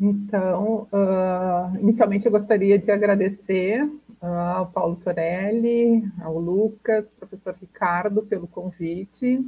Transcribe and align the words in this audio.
Então, 0.00 0.88
uh, 0.92 1.78
inicialmente 1.78 2.26
eu 2.26 2.32
gostaria 2.32 2.78
de 2.78 2.90
agradecer 2.90 3.84
uh, 4.20 4.26
ao 4.26 4.66
Paulo 4.66 4.96
Torelli, 4.96 6.02
ao 6.20 6.38
Lucas, 6.38 7.12
professor 7.12 7.54
Ricardo, 7.60 8.22
pelo 8.22 8.48
convite, 8.48 9.40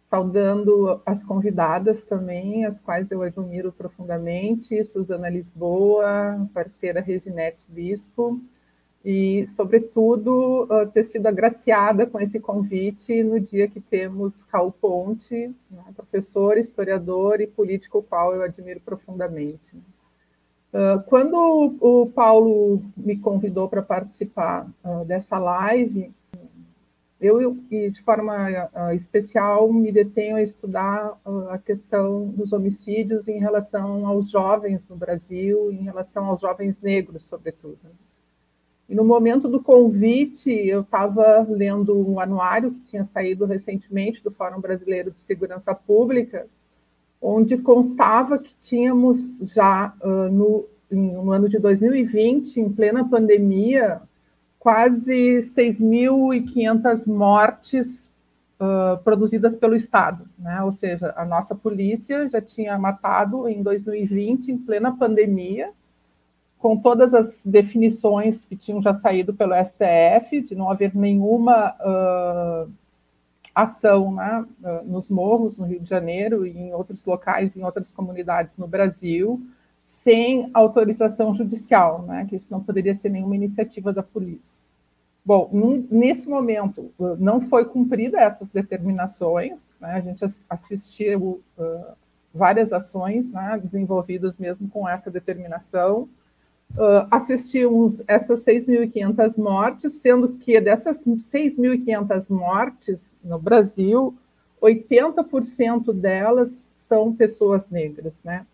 saudando 0.00 1.02
as 1.04 1.22
convidadas 1.22 2.02
também, 2.04 2.64
as 2.64 2.80
quais 2.80 3.10
eu 3.10 3.22
admiro 3.22 3.70
profundamente, 3.70 4.82
Suzana 4.84 5.28
Lisboa, 5.28 6.48
parceira 6.54 7.00
Reginete 7.02 7.66
Bispo, 7.68 8.40
e, 9.10 9.46
sobretudo, 9.46 10.64
uh, 10.64 10.86
ter 10.92 11.02
sido 11.02 11.26
agraciada 11.26 12.06
com 12.06 12.20
esse 12.20 12.38
convite 12.38 13.22
no 13.22 13.40
dia 13.40 13.66
que 13.66 13.80
temos 13.80 14.42
Cal 14.42 14.70
Ponte, 14.70 15.50
né, 15.70 15.82
professor, 15.96 16.58
historiador 16.58 17.40
e 17.40 17.46
político, 17.46 18.02
qual 18.02 18.34
eu 18.34 18.42
admiro 18.42 18.80
profundamente. 18.80 19.74
Uh, 20.74 21.02
quando 21.06 21.38
o 21.80 22.10
Paulo 22.10 22.82
me 22.94 23.16
convidou 23.16 23.66
para 23.66 23.80
participar 23.80 24.68
uh, 24.84 25.06
dessa 25.06 25.38
live, 25.38 26.12
eu, 27.18 27.56
e 27.70 27.88
de 27.88 28.02
forma 28.02 28.36
especial, 28.94 29.72
me 29.72 29.90
detenho 29.90 30.36
a 30.36 30.42
estudar 30.42 31.18
a 31.48 31.58
questão 31.58 32.28
dos 32.28 32.52
homicídios 32.52 33.26
em 33.26 33.40
relação 33.40 34.06
aos 34.06 34.30
jovens 34.30 34.86
no 34.86 34.96
Brasil, 34.96 35.72
em 35.72 35.82
relação 35.82 36.26
aos 36.26 36.42
jovens 36.42 36.80
negros, 36.80 37.24
sobretudo. 37.24 37.80
E 38.88 38.94
no 38.94 39.04
momento 39.04 39.48
do 39.48 39.62
convite, 39.62 40.50
eu 40.50 40.80
estava 40.80 41.46
lendo 41.48 41.94
um 42.08 42.18
anuário 42.18 42.70
que 42.70 42.80
tinha 42.80 43.04
saído 43.04 43.44
recentemente 43.44 44.22
do 44.22 44.30
Fórum 44.30 44.60
Brasileiro 44.60 45.10
de 45.10 45.20
Segurança 45.20 45.74
Pública, 45.74 46.46
onde 47.20 47.58
constava 47.58 48.38
que 48.38 48.54
tínhamos 48.62 49.40
já 49.40 49.92
uh, 50.02 50.32
no, 50.32 50.66
no 50.90 51.30
ano 51.30 51.48
de 51.50 51.58
2020, 51.58 52.60
em 52.60 52.72
plena 52.72 53.06
pandemia, 53.06 54.00
quase 54.58 55.38
6.500 55.38 57.06
mortes 57.06 58.08
uh, 58.58 59.02
produzidas 59.04 59.54
pelo 59.54 59.74
Estado. 59.74 60.26
Né? 60.38 60.62
Ou 60.62 60.72
seja, 60.72 61.12
a 61.14 61.26
nossa 61.26 61.54
polícia 61.54 62.26
já 62.28 62.40
tinha 62.40 62.78
matado 62.78 63.46
em 63.48 63.62
2020, 63.62 64.50
em 64.50 64.56
plena 64.56 64.96
pandemia, 64.96 65.72
com 66.58 66.76
todas 66.76 67.14
as 67.14 67.44
definições 67.44 68.44
que 68.44 68.56
tinham 68.56 68.82
já 68.82 68.92
saído 68.92 69.32
pelo 69.32 69.54
STF, 69.54 70.40
de 70.42 70.54
não 70.56 70.68
haver 70.68 70.94
nenhuma 70.94 71.74
uh, 71.80 72.70
ação 73.54 74.12
né, 74.12 74.44
uh, 74.62 74.84
nos 74.84 75.08
morros 75.08 75.56
no 75.56 75.64
Rio 75.64 75.80
de 75.80 75.88
Janeiro 75.88 76.46
e 76.46 76.58
em 76.58 76.74
outros 76.74 77.04
locais, 77.04 77.56
em 77.56 77.62
outras 77.62 77.92
comunidades 77.92 78.56
no 78.56 78.66
Brasil, 78.66 79.40
sem 79.84 80.50
autorização 80.52 81.32
judicial, 81.32 82.02
né, 82.02 82.26
que 82.28 82.34
isso 82.34 82.48
não 82.50 82.60
poderia 82.60 82.94
ser 82.94 83.08
nenhuma 83.08 83.36
iniciativa 83.36 83.92
da 83.92 84.02
polícia. 84.02 84.52
Bom, 85.24 85.50
nesse 85.90 86.28
momento 86.28 86.90
uh, 86.98 87.16
não 87.20 87.40
foi 87.40 87.66
cumprida 87.66 88.18
essas 88.18 88.50
determinações, 88.50 89.70
né, 89.80 89.92
a 89.92 90.00
gente 90.00 90.24
assistiu 90.50 91.40
várias 92.34 92.72
ações 92.72 93.30
né, 93.30 93.58
desenvolvidas 93.62 94.36
mesmo 94.38 94.68
com 94.68 94.88
essa 94.88 95.10
determinação, 95.10 96.08
uh, 96.74 97.06
assistimos 97.10 98.02
essas 98.06 98.44
6.500 98.44 99.38
mortes, 99.38 99.92
sendo 99.94 100.30
que 100.34 100.60
dessas 100.60 101.04
6.500 101.04 102.30
mortes 102.30 103.16
no 103.22 103.38
Brasil, 103.38 104.16
80% 104.62 105.92
delas 105.92 106.74
são 106.76 107.14
pessoas 107.14 107.68
negras, 107.70 108.22
né? 108.24 108.46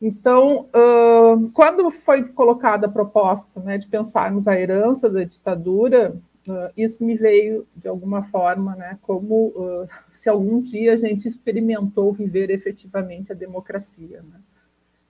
Então, 0.00 0.68
uh, 0.74 1.50
quando 1.54 1.90
foi 1.90 2.24
colocada 2.24 2.86
a 2.86 2.90
proposta 2.90 3.60
né, 3.60 3.78
de 3.78 3.86
pensarmos 3.86 4.46
a 4.46 4.58
herança 4.58 5.08
da 5.08 5.24
ditadura, 5.24 6.14
uh, 6.46 6.70
isso 6.76 7.02
me 7.02 7.16
veio 7.16 7.66
de 7.74 7.88
alguma 7.88 8.22
forma, 8.22 8.76
né, 8.76 8.98
como 9.00 9.46
uh, 9.48 9.88
se 10.10 10.28
algum 10.28 10.60
dia 10.60 10.92
a 10.92 10.96
gente 10.98 11.26
experimentou 11.26 12.12
viver 12.12 12.50
efetivamente 12.50 13.32
a 13.32 13.34
democracia. 13.34 14.22
Né? 14.22 14.38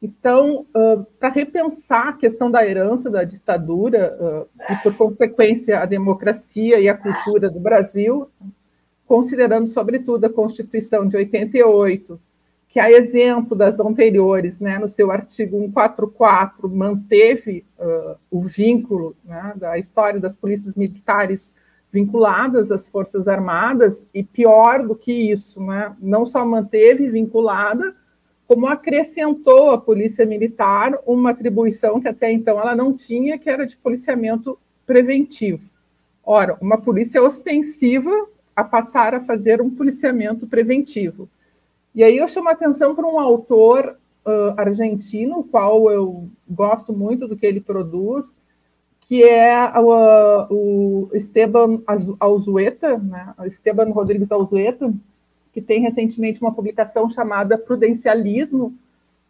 Então, 0.07 0.65
uh, 0.73 1.05
para 1.19 1.31
repensar 1.31 2.09
a 2.09 2.13
questão 2.13 2.49
da 2.49 2.65
herança 2.65 3.11
da 3.11 3.25
ditadura 3.25 4.17
uh, 4.21 4.73
e, 4.73 4.77
por 4.77 4.97
consequência, 4.97 5.81
a 5.81 5.85
democracia 5.85 6.79
e 6.79 6.89
a 6.89 6.97
cultura 6.97 7.51
do 7.51 7.59
Brasil, 7.59 8.31
considerando, 9.05 9.67
sobretudo, 9.67 10.25
a 10.25 10.33
Constituição 10.33 11.09
de 11.09 11.17
88, 11.17 12.21
que, 12.69 12.79
a 12.79 12.89
exemplo 12.89 13.57
das 13.57 13.81
anteriores, 13.81 14.61
né, 14.61 14.79
no 14.79 14.89
seu 14.89 15.11
artigo 15.11 15.59
144, 15.59 16.71
manteve 16.71 17.65
uh, 17.77 18.17
o 18.31 18.41
vínculo 18.43 19.17
né, 19.25 19.55
da 19.57 19.77
história 19.77 20.21
das 20.21 20.37
polícias 20.37 20.77
militares 20.77 21.53
vinculadas 21.93 22.71
às 22.71 22.87
Forças 22.87 23.27
Armadas, 23.27 24.07
e 24.15 24.23
pior 24.23 24.87
do 24.87 24.95
que 24.95 25.33
isso, 25.33 25.61
né, 25.61 25.97
não 26.01 26.25
só 26.25 26.47
manteve 26.47 27.09
vinculada, 27.09 27.93
como 28.47 28.67
acrescentou 28.67 29.71
à 29.71 29.79
Polícia 29.79 30.25
Militar 30.25 30.99
uma 31.07 31.31
atribuição 31.31 32.01
que 32.01 32.09
até 32.09 32.31
então 32.31 32.61
ela 32.61 32.77
não 32.77 32.93
tinha, 32.93 33.39
que 33.39 33.51
era 33.51 33.67
de 33.67 33.77
policiamento 33.77 34.59
preventivo. 34.87 35.71
Ora, 36.25 36.57
uma 36.61 36.79
polícia 36.79 37.23
ostensiva 37.23 38.11
a 38.55 38.65
passar 38.65 39.15
a 39.15 39.21
fazer 39.21 39.61
um 39.61 39.71
policiamento 39.71 40.47
preventivo. 40.47 41.29
E 41.95 42.03
aí 42.03 42.17
eu 42.17 42.29
chamo 42.29 42.49
a 42.49 42.53
atenção 42.53 42.95
para 42.95 43.07
um 43.07 43.19
autor 43.19 43.97
uh, 44.25 44.55
argentino, 44.61 45.41
o 45.41 45.45
qual 45.45 45.91
eu 45.91 46.29
gosto 46.49 46.93
muito 46.93 47.27
do 47.27 47.37
que 47.37 47.47
ele 47.47 47.61
produz, 47.61 48.35
que 49.01 49.23
é 49.23 49.73
o 50.51 51.09
Esteban 51.13 51.81
Alzueta, 52.19 52.99
né? 52.99 53.35
Esteban 53.47 53.91
Rodrigues 53.91 54.33
Alzueta, 54.33 54.93
que 55.57 55.63
tem 55.63 55.81
recentemente 55.81 56.43
uma 56.43 56.53
publicação 56.53 57.09
chamada 57.09 57.57
Prudencialismo, 57.57 58.77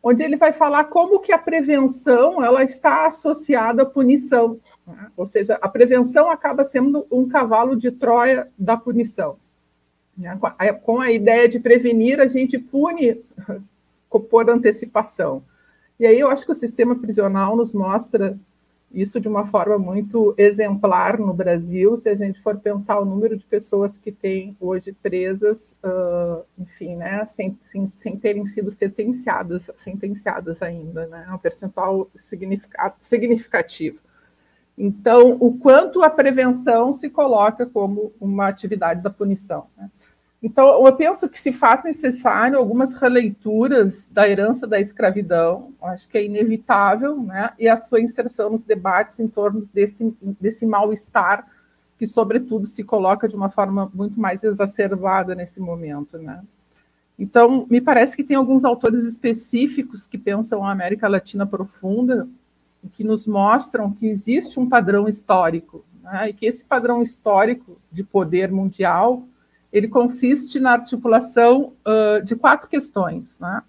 onde 0.03 0.25
ele 0.25 0.37
vai 0.37 0.53
falar 0.53 0.83
como 0.87 1.21
que 1.21 1.31
a 1.31 1.39
prevenção 1.39 2.45
ela 2.45 2.65
está 2.65 3.07
associada 3.07 3.85
à 3.85 3.87
punição. 3.87 4.59
Né? 4.85 5.07
Ou 5.17 5.25
seja, 5.25 5.57
a 5.63 5.69
prevenção 5.69 6.29
acaba 6.29 6.65
sendo 6.65 7.07
um 7.13 7.29
cavalo 7.29 7.77
de 7.77 7.93
Troia 7.93 8.49
da 8.59 8.77
punição. 8.77 9.37
Né? 10.19 10.37
Com 10.83 11.01
a 11.01 11.13
ideia 11.13 11.49
de 11.49 11.61
prevenir, 11.61 12.19
a 12.19 12.27
gente 12.27 12.59
pune 12.59 13.23
por 14.29 14.51
antecipação. 14.51 15.45
E 15.97 16.07
aí 16.07 16.19
eu 16.19 16.29
acho 16.29 16.45
que 16.45 16.51
o 16.51 16.57
sistema 16.57 16.97
prisional 16.97 17.55
nos 17.55 17.73
mostra 17.73 18.37
isso 18.93 19.21
de 19.21 19.29
uma 19.29 19.47
forma 19.47 19.79
muito 19.79 20.35
exemplar 20.39 21.19
no 21.19 21.35
Brasil, 21.35 21.97
se 21.97 22.09
a 22.09 22.15
gente 22.15 22.41
for 22.41 22.59
pensar 22.59 22.99
o 22.99 23.05
número 23.05 23.37
de 23.37 23.45
pessoas 23.45 23.99
que 23.99 24.13
tem 24.13 24.57
hoje 24.61 24.93
presas, 24.93 25.77
uh, 25.85 26.45
enfim, 26.59 26.97
né, 26.97 27.25
sem, 27.25 27.59
sem, 27.65 27.93
sem, 27.97 28.17
terem 28.17 28.47
sido 28.47 28.71
sentenciadas, 28.71 29.71
sentenciadas 29.77 30.63
ainda, 30.63 31.07
né, 31.07 31.27
é 31.29 31.35
um 31.35 31.39
percentual 31.39 32.09
significativo. 32.99 33.99
Então, 34.79 35.37
o 35.41 35.57
quanto 35.57 36.03
a 36.03 36.11
prevenção 36.11 36.93
se 36.93 37.09
coloca 37.09 37.65
como 37.65 38.13
uma 38.21 38.47
atividade 38.47 39.03
da 39.03 39.09
punição. 39.09 39.69
Né? 39.77 39.91
Então, 40.43 40.87
eu 40.87 40.93
penso 40.95 41.29
que 41.29 41.39
se 41.39 41.53
faz 41.53 41.83
necessário 41.83 42.59
algumas 42.59 42.95
releituras 42.95 44.09
da 44.09 44.29
herança 44.29 44.67
da 44.67 44.79
escravidão, 44.79 45.73
acho 45.83 46.09
que 46.09 46.19
é 46.19 46.25
inevitável, 46.25 47.21
né? 47.23 47.51
e 47.59 47.67
a 47.69 47.77
sua 47.77 48.01
inserção 48.01 48.51
nos 48.51 48.65
debates 48.65 49.19
em 49.19 49.29
torno 49.29 49.63
desse, 49.73 50.15
desse 50.41 50.67
mal-estar 50.67 51.47
que, 51.99 52.07
sobretudo, 52.07 52.67
se 52.67 52.85
coloca 52.85 53.27
de 53.27 53.35
uma 53.35 53.49
forma 53.49 53.91
muito 53.95 54.21
mais 54.21 54.45
exacerbada 54.45 55.35
nesse 55.35 55.59
momento. 55.59 56.19
Né? 56.19 56.43
Então, 57.19 57.67
me 57.71 57.81
parece 57.81 58.15
que 58.15 58.25
tem 58.25 58.37
alguns 58.37 58.65
autores 58.65 59.05
específicos 59.05 60.07
que 60.07 60.19
pensam 60.19 60.63
a 60.63 60.71
América 60.71 61.09
Latina 61.09 61.47
profunda, 61.47 62.29
que 62.93 63.03
nos 63.03 63.27
mostram 63.27 63.91
que 63.91 64.07
existe 64.07 64.61
um 64.61 64.69
padrão 64.69 65.09
histórico, 65.09 65.83
né? 66.03 66.29
e 66.29 66.35
que 66.35 66.45
esse 66.45 66.63
padrão 66.63 67.03
histórico 67.03 67.81
de 67.91 68.05
poder 68.05 68.53
mundial 68.53 69.27
ele 69.73 69.89
consiste 69.89 70.59
na 70.61 70.73
articulação 70.73 71.73
uh, 71.87 72.25
de 72.25 72.37
quatro 72.37 72.69
questões, 72.69 73.39
né? 73.39 73.63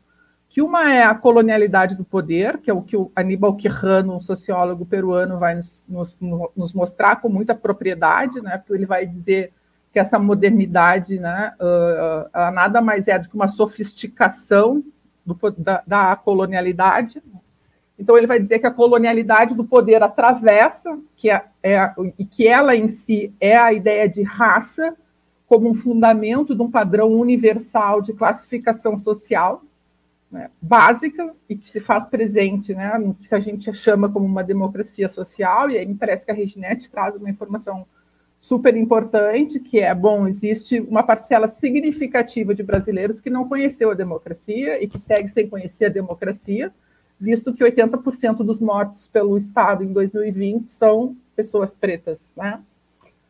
que 0.49 0.61
uma 0.61 0.91
é 0.91 1.03
a 1.03 1.13
colonialidade 1.13 1.95
do 1.95 2.03
poder, 2.03 2.57
que 2.57 2.71
é 2.71 2.73
o 2.73 2.81
que 2.81 2.95
o 2.95 3.11
Aníbal 3.15 3.55
Quijano, 3.55 4.15
um 4.15 4.19
sociólogo 4.19 4.85
peruano, 4.85 5.37
vai 5.37 5.55
nos, 5.55 5.85
nos, 5.87 6.17
nos, 6.55 6.73
mostrar 6.73 7.17
com 7.17 7.29
muita 7.29 7.53
propriedade, 7.53 8.41
né? 8.41 8.57
porque 8.57 8.73
ele 8.73 8.85
vai 8.85 9.05
dizer 9.05 9.53
que 9.91 9.99
essa 9.99 10.17
modernidade 10.17 11.19
né, 11.19 11.53
uh, 11.59 12.51
nada 12.51 12.81
mais 12.81 13.07
é 13.07 13.19
do 13.19 13.27
que 13.29 13.35
uma 13.35 13.47
sofisticação 13.47 14.83
do, 15.25 15.37
da, 15.57 15.83
da 15.85 16.15
colonialidade. 16.15 17.21
Então, 17.99 18.17
ele 18.17 18.27
vai 18.27 18.39
dizer 18.39 18.59
que 18.59 18.67
a 18.67 18.71
colonialidade 18.71 19.55
do 19.55 19.65
poder 19.65 20.03
atravessa, 20.03 20.97
que 21.15 21.29
é, 21.29 21.43
é, 21.63 21.93
e 22.17 22.25
que 22.25 22.47
ela 22.47 22.75
em 22.75 22.87
si 22.87 23.33
é 23.39 23.57
a 23.57 23.73
ideia 23.73 24.07
de 24.07 24.21
raça, 24.23 24.95
como 25.47 25.69
um 25.69 25.73
fundamento 25.73 26.53
de 26.53 26.61
um 26.61 26.69
padrão 26.69 27.09
universal 27.13 28.01
de 28.01 28.13
classificação 28.13 28.99
social. 28.99 29.63
né, 30.29 30.51
básica 30.61 31.33
e 31.47 31.55
que 31.55 31.71
se 31.71 31.79
faz 31.79 32.05
presente, 32.05 32.75
né, 32.75 32.91
que 33.21 33.33
a 33.33 33.39
gente 33.39 33.73
chama 33.73 34.11
como 34.11 34.25
uma 34.25 34.43
democracia 34.43 35.07
social, 35.07 35.69
e 35.69 35.77
aí 35.77 35.85
me 35.85 35.95
parece 35.95 36.25
que 36.25 36.31
a 36.31 36.35
Reginete 36.35 36.91
traz 36.91 37.15
uma 37.15 37.29
informação 37.29 37.85
super 38.37 38.75
importante, 38.75 39.59
que 39.59 39.79
é, 39.79 39.95
bom, 39.95 40.27
existe 40.27 40.79
uma 40.81 41.01
parcela 41.01 41.47
significativa 41.47 42.53
de 42.53 42.61
brasileiros 42.61 43.21
que 43.21 43.29
não 43.29 43.47
conheceu 43.47 43.89
a 43.89 43.95
democracia 43.95 44.83
e 44.83 44.87
que 44.87 44.99
segue 44.99 45.29
sem 45.29 45.47
conhecer 45.47 45.85
a 45.85 45.89
democracia, 45.89 46.73
visto 47.19 47.53
que 47.53 47.63
80% 47.63 48.43
dos 48.43 48.59
mortos 48.59 49.07
pelo 49.07 49.37
Estado 49.37 49.83
em 49.83 49.91
2020 49.91 50.69
são 50.69 51.15
pessoas 51.35 51.73
pretas, 51.73 52.33
né? 52.35 52.61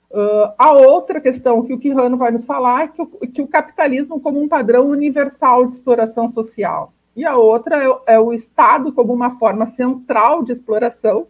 Uh, 0.10 0.54
a 0.58 0.72
outra 0.72 1.20
questão 1.20 1.64
que 1.64 1.74
o 1.74 1.78
Quirrano 1.78 2.16
vai 2.16 2.32
nos 2.32 2.46
falar 2.46 2.86
é 2.86 2.88
que 2.88 3.02
o, 3.02 3.08
que 3.08 3.42
o, 3.42 3.48
capitalismo 3.48 4.20
como 4.22 4.42
um 4.42 4.48
padrão 4.48 4.88
universal 4.88 5.66
de 5.66 5.74
exploração 5.74 6.30
social. 6.30 6.94
E 7.16 7.26
a 7.26 7.36
outra 7.36 7.84
é, 7.84 8.16
é 8.16 8.20
o 8.20 8.32
Estado 8.32 8.94
como 8.94 9.14
uma 9.14 9.32
forma 9.32 9.66
central 9.66 10.44
de 10.44 10.54
exploração, 10.54 11.28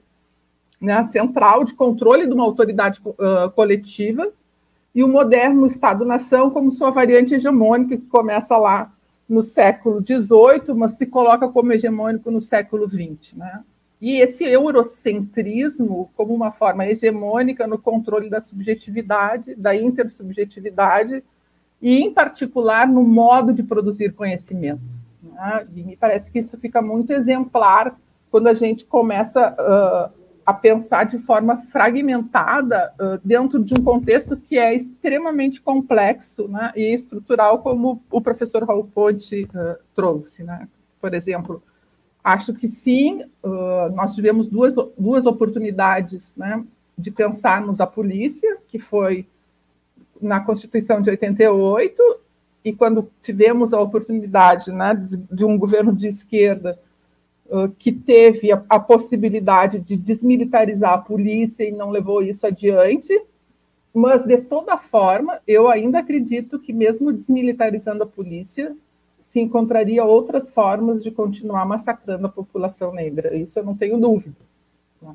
né, 0.80 1.08
central 1.10 1.64
de 1.64 1.74
controle 1.74 2.28
de 2.28 2.34
uma 2.34 2.44
autoridade 2.44 3.02
uh, 3.04 3.50
coletiva, 3.56 4.32
e 4.94 5.04
o 5.04 5.08
moderno 5.08 5.66
Estado-nação 5.66 6.52
como 6.52 6.72
sua 6.72 6.92
variante 6.92 7.34
hegemônica, 7.34 7.98
que 7.98 8.06
começa 8.06 8.58
lá 8.58 8.92
no 9.28 9.42
século 9.42 10.02
XVIII, 10.02 10.76
mas 10.76 10.94
se 10.94 11.06
coloca 11.06 11.48
como 11.48 11.72
hegemônico 11.74 12.32
no 12.32 12.42
século 12.42 12.88
XX. 12.88 13.34
Né? 13.34 13.64
E 14.00 14.22
esse 14.22 14.44
eurocentrismo 14.44 16.12
como 16.16 16.34
uma 16.34 16.52
forma 16.52 16.86
hegemônica 16.86 17.66
no 17.66 17.80
controle 17.80 18.30
da 18.30 18.40
subjetividade, 18.40 19.56
da 19.56 19.76
intersubjetividade, 19.76 21.24
e, 21.82 22.00
em 22.00 22.14
particular, 22.14 22.88
no 22.88 23.04
modo 23.04 23.54
de 23.54 23.64
produzir 23.64 24.14
conhecimento. 24.14 24.82
Né? 25.22 25.68
E 25.76 25.84
me 25.84 25.96
parece 25.96 26.32
que 26.32 26.40
isso 26.40 26.58
fica 26.58 26.82
muito 26.82 27.12
exemplar 27.12 27.98
quando 28.32 28.48
a 28.48 28.54
gente 28.54 28.86
começa 28.86 29.54
uh, 29.54 30.18
a 30.46 30.54
pensar 30.54 31.06
de 31.06 31.20
forma 31.20 31.58
fragmentada 31.58 32.94
uh, 33.00 33.20
dentro 33.24 33.64
de 33.64 33.74
um 33.74 33.84
contexto 33.84 34.36
que 34.38 34.58
é 34.58 34.76
extremamente 34.76 35.62
complexo 35.62 36.48
né? 36.48 36.72
e 36.76 36.94
estrutural, 36.94 37.60
como 37.60 38.02
o 38.12 38.22
professor 38.22 38.64
Raul 38.64 38.86
Ponte 38.86 39.44
uh, 39.44 39.78
trouxe. 39.96 40.44
Né? 40.44 40.68
Por 41.00 41.14
exemplo, 41.14 41.62
Acho 42.28 42.54
que 42.54 42.68
sim, 42.68 43.24
nós 43.96 44.14
tivemos 44.14 44.50
duas, 44.50 44.76
duas 44.98 45.26
oportunidades 45.26 46.36
né, 46.36 46.62
de 46.98 47.10
pensarmos 47.10 47.80
a 47.80 47.88
polícia, 47.88 48.58
que 48.68 48.78
foi 48.78 49.26
na 50.22 50.42
Constituição 50.42 51.02
de 51.02 51.10
88, 51.10 52.04
e 52.66 52.74
quando 52.74 53.10
tivemos 53.22 53.74
a 53.74 53.80
oportunidade 53.80 54.74
né, 54.74 54.94
de, 54.94 55.16
de 55.16 55.46
um 55.46 55.58
governo 55.58 55.96
de 55.96 56.10
esquerda 56.10 56.78
que 57.80 57.94
teve 57.94 58.52
a, 58.52 58.62
a, 58.68 58.78
possibilidade 58.78 59.80
de 59.80 59.96
desmilitarizar 59.96 60.96
a 60.96 60.98
polícia 60.98 61.64
e 61.64 61.72
não 61.72 61.92
levou 61.92 62.22
isso 62.22 62.46
adiante, 62.46 63.18
mas 63.96 64.26
de 64.26 64.38
toda 64.40 64.78
forma, 64.78 65.40
eu 65.48 65.70
ainda 65.70 66.00
acredito 66.00 66.60
que 66.60 66.74
mesmo 66.74 67.14
desmilitarizando 67.14 68.04
a 68.04 68.06
polícia, 68.06 68.76
se 69.28 69.42
encontraria 69.42 70.06
outras 70.06 70.50
formas 70.50 71.04
de 71.04 71.12
continuar 71.12 71.66
massacrando 71.66 72.28
a 72.28 72.30
população 72.30 72.94
negra. 72.94 73.36
Isso 73.36 73.60
eu 73.60 73.66
não 73.66 73.76
tenho 73.76 74.00
dúvida. 74.00 74.38
Né? 75.02 75.14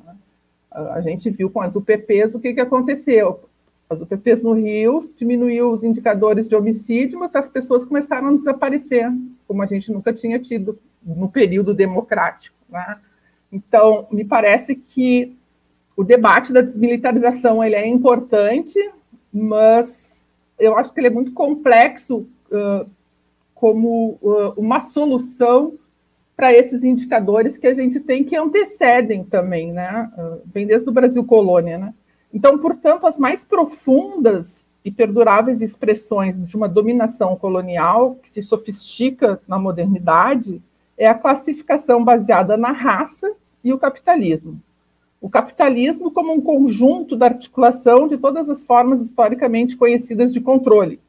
A 0.71 1.01
gente 1.01 1.31
viu 1.31 1.49
com 1.49 1.59
as 1.59 1.75
UPPs 1.75 2.35
o 2.35 2.39
que, 2.39 2.53
que 2.53 2.59
aconteceu. 2.59 3.41
As 3.89 4.01
UPPs 4.01 4.43
no 4.43 4.53
Rio 4.53 5.01
diminuiu 5.15 5.71
os 5.71 5.83
indicadores 5.83 6.47
de 6.47 6.55
homicídio, 6.55 7.19
mas 7.19 7.35
as 7.35 7.49
pessoas 7.49 7.83
começaram 7.83 8.27
a 8.27 8.35
desaparecer, 8.35 9.11
como 9.47 9.63
a 9.63 9.65
gente 9.65 9.91
nunca 9.91 10.13
tinha 10.13 10.37
tido 10.37 10.77
no 11.03 11.27
período 11.27 11.73
democrático. 11.73 12.55
Né? 12.69 12.97
Então, 13.51 14.07
me 14.11 14.23
parece 14.23 14.75
que 14.75 15.35
o 15.97 16.03
debate 16.03 16.53
da 16.53 16.61
desmilitarização 16.61 17.63
ele 17.63 17.75
é 17.75 17.87
importante, 17.87 18.79
mas 19.31 20.23
eu 20.59 20.77
acho 20.77 20.93
que 20.93 20.99
ele 20.99 21.07
é 21.07 21.11
muito 21.11 21.33
complexo 21.33 22.27
uh, 22.51 22.87
como 23.63 24.19
uh, 24.21 24.51
uma 24.57 24.81
solução 24.81 25.75
para 26.35 26.51
esses 26.51 26.83
indicadores 26.83 27.57
que 27.57 27.65
a 27.65 27.73
gente 27.73 27.97
tem 27.97 28.21
que 28.21 28.35
antecedem 28.35 29.23
também, 29.23 29.71
né? 29.71 30.11
Uh, 30.17 30.41
vem 30.53 30.67
desde 30.67 30.89
o 30.89 30.91
Brasil 30.91 31.23
colônia, 31.23 31.77
né? 31.77 31.93
Então, 32.33 32.57
portanto, 32.57 33.07
as 33.07 33.17
mais 33.17 33.45
profundas 33.45 34.67
e 34.83 34.91
perduráveis 34.91 35.61
expressões 35.61 36.37
de 36.37 36.57
uma 36.57 36.67
dominação 36.67 37.37
colonial 37.37 38.15
que 38.15 38.29
se 38.29 38.41
sofistica 38.41 39.39
na 39.47 39.57
modernidade 39.57 40.61
é 40.97 41.07
a 41.07 41.15
classificação 41.15 42.03
baseada 42.03 42.57
na 42.57 42.73
raça 42.73 43.31
e 43.63 43.71
o 43.71 43.79
capitalismo. 43.79 44.61
O 45.21 45.29
capitalismo 45.29 46.11
como 46.11 46.33
um 46.33 46.41
conjunto 46.41 47.15
da 47.15 47.27
articulação 47.27 48.09
de 48.09 48.17
todas 48.17 48.49
as 48.49 48.65
formas 48.65 49.01
historicamente 49.01 49.77
conhecidas 49.77 50.33
de 50.33 50.41
controle, 50.41 50.99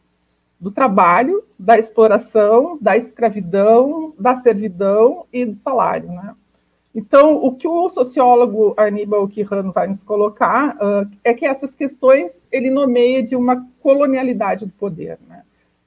do 0.60 0.70
trabalho, 0.70 1.44
da 1.58 1.78
exploração, 1.78 2.78
da 2.80 2.96
escravidão, 2.96 4.14
da 4.18 4.34
servidão 4.34 5.26
e 5.32 5.44
do 5.44 5.54
salário. 5.54 6.08
Né? 6.08 6.34
Então, 6.94 7.34
o 7.44 7.54
que 7.54 7.66
o 7.66 7.88
sociólogo 7.88 8.72
Aníbal 8.76 9.26
Quirrano 9.26 9.72
vai 9.72 9.88
nos 9.88 10.02
colocar 10.02 10.76
uh, 10.76 11.10
é 11.24 11.34
que 11.34 11.44
essas 11.44 11.74
questões 11.74 12.46
ele 12.52 12.70
nomeia 12.70 13.22
de 13.22 13.34
uma 13.34 13.66
colonialidade 13.82 14.64
do 14.64 14.72
poder. 14.72 15.18
Né? 15.28 15.42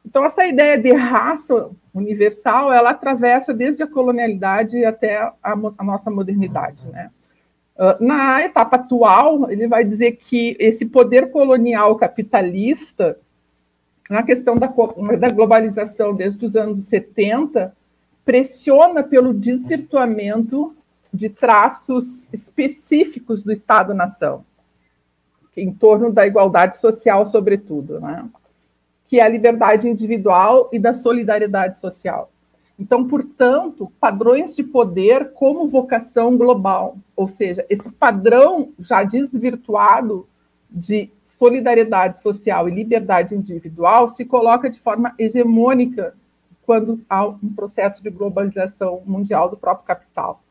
Então, 0.05 0.25
essa 0.25 0.45
ideia 0.45 0.77
de 0.77 0.91
raça 0.91 1.69
universal, 1.93 2.71
ela 2.71 2.89
atravessa 2.89 3.53
desde 3.53 3.83
a 3.83 3.87
colonialidade 3.87 4.83
até 4.83 5.17
a, 5.17 5.33
a 5.77 5.83
nossa 5.83 6.11
modernidade. 6.11 6.85
Né? 6.87 7.09
Uh, 7.77 8.03
na 8.03 8.43
etapa 8.43 8.75
atual, 8.75 9.49
ele 9.49 9.67
vai 9.67 9.85
dizer 9.85 10.13
que 10.17 10.57
esse 10.59 10.85
poder 10.85 11.31
colonial 11.31 11.95
capitalista 11.95 13.17
na 14.09 14.23
questão 14.23 14.57
da, 14.57 14.67
da 15.19 15.29
globalização 15.29 16.15
desde 16.15 16.45
os 16.45 16.55
anos 16.55 16.85
70, 16.85 17.75
pressiona 18.23 19.03
pelo 19.03 19.33
desvirtuamento 19.33 20.75
de 21.13 21.29
traços 21.29 22.31
específicos 22.31 23.43
do 23.43 23.51
Estado-nação, 23.51 24.45
em 25.55 25.73
torno 25.73 26.11
da 26.11 26.27
igualdade 26.27 26.77
social, 26.77 27.25
sobretudo, 27.25 27.99
né? 27.99 28.27
que 29.07 29.19
é 29.19 29.23
a 29.23 29.29
liberdade 29.29 29.89
individual 29.89 30.69
e 30.71 30.77
da 30.77 30.93
solidariedade 30.93 31.77
social. 31.77 32.29
Então, 32.77 33.07
portanto, 33.07 33.91
padrões 33.99 34.55
de 34.55 34.63
poder 34.63 35.31
como 35.31 35.67
vocação 35.67 36.37
global, 36.37 36.97
ou 37.15 37.27
seja, 37.27 37.65
esse 37.69 37.91
padrão 37.91 38.71
já 38.77 39.03
desvirtuado 39.03 40.27
de 40.69 41.09
solidariedade 41.37 42.19
social 42.19 42.67
e 42.67 42.71
liberdade 42.73 43.35
individual 43.35 44.09
se 44.09 44.25
coloca 44.25 44.69
de 44.69 44.79
forma 44.79 45.13
hegemônica 45.19 46.15
quando 46.65 46.99
há 47.07 47.25
um 47.25 47.53
processo 47.55 48.03
de 48.03 48.09
globalização 48.09 49.01
mundial 49.05 49.49
do 49.49 49.55
próprio 49.55 49.85
capital. 49.85 50.41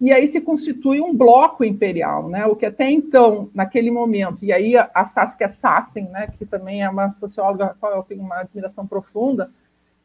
E 0.00 0.12
aí 0.12 0.26
se 0.28 0.40
constitui 0.40 1.00
um 1.00 1.14
bloco 1.14 1.64
imperial, 1.64 2.28
né? 2.28 2.46
o 2.46 2.54
que 2.54 2.66
até 2.66 2.90
então, 2.90 3.50
naquele 3.54 3.90
momento, 3.90 4.44
e 4.44 4.52
aí 4.52 4.74
a 4.76 5.04
Saskia 5.04 5.48
Sassen, 5.48 6.04
né, 6.10 6.28
que 6.38 6.44
também 6.44 6.82
é 6.82 6.88
uma 6.88 7.10
socióloga 7.12 7.66
a 7.66 7.74
qual 7.74 7.92
eu 7.92 8.02
tenho 8.02 8.20
uma 8.20 8.40
admiração 8.40 8.86
profunda, 8.86 9.50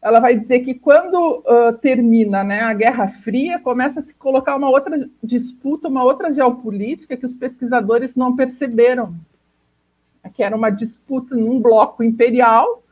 ela 0.02 0.20
vai 0.20 0.36
dizer 0.36 0.62
que 0.62 0.74
quando 0.74 1.40
uh, 1.40 1.74
termina 1.80 2.44
né, 2.44 2.62
a 2.62 2.74
Guerra 2.74 3.08
Fria, 3.08 3.60
começa 3.60 4.00
a 4.00 4.04
se 4.04 4.16
colocar 4.16 4.56
uma 4.56 4.70
outra 4.70 5.08
disputa, 5.22 5.88
uma 5.88 6.04
outra 6.04 6.34
geopolítica 6.34 7.16
que 7.16 7.26
os 7.26 7.36
pesquisadores 7.36 8.16
não 8.16 8.36
perceberam 8.36 9.14
que 10.34 10.44
era 10.44 10.56
uma 10.56 10.70
disputa 10.70 11.36
num 11.36 11.62
bloco 11.62 12.04
imperial. 12.04 12.84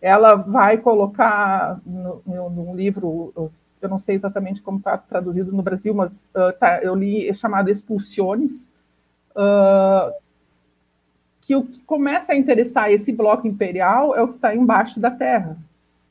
Ela 0.00 0.34
vai 0.34 0.78
colocar 0.78 1.80
no, 1.84 2.22
no, 2.24 2.50
no 2.50 2.76
livro, 2.76 3.32
eu 3.80 3.88
não 3.88 3.98
sei 3.98 4.16
exatamente 4.16 4.62
como 4.62 4.78
está 4.78 4.96
traduzido 4.96 5.52
no 5.52 5.62
Brasil, 5.62 5.94
mas 5.94 6.30
uh, 6.34 6.52
tá, 6.58 6.80
eu 6.82 6.94
li 6.94 7.28
é 7.28 7.34
chamado 7.34 7.70
Expulsiones, 7.70 8.74
uh, 9.30 10.12
que 11.40 11.56
o 11.56 11.64
que 11.64 11.80
começa 11.80 12.32
a 12.32 12.36
interessar 12.36 12.92
esse 12.92 13.10
bloco 13.12 13.46
imperial 13.46 14.14
é 14.14 14.22
o 14.22 14.28
que 14.28 14.36
está 14.36 14.54
embaixo 14.54 15.00
da 15.00 15.10
terra. 15.10 15.56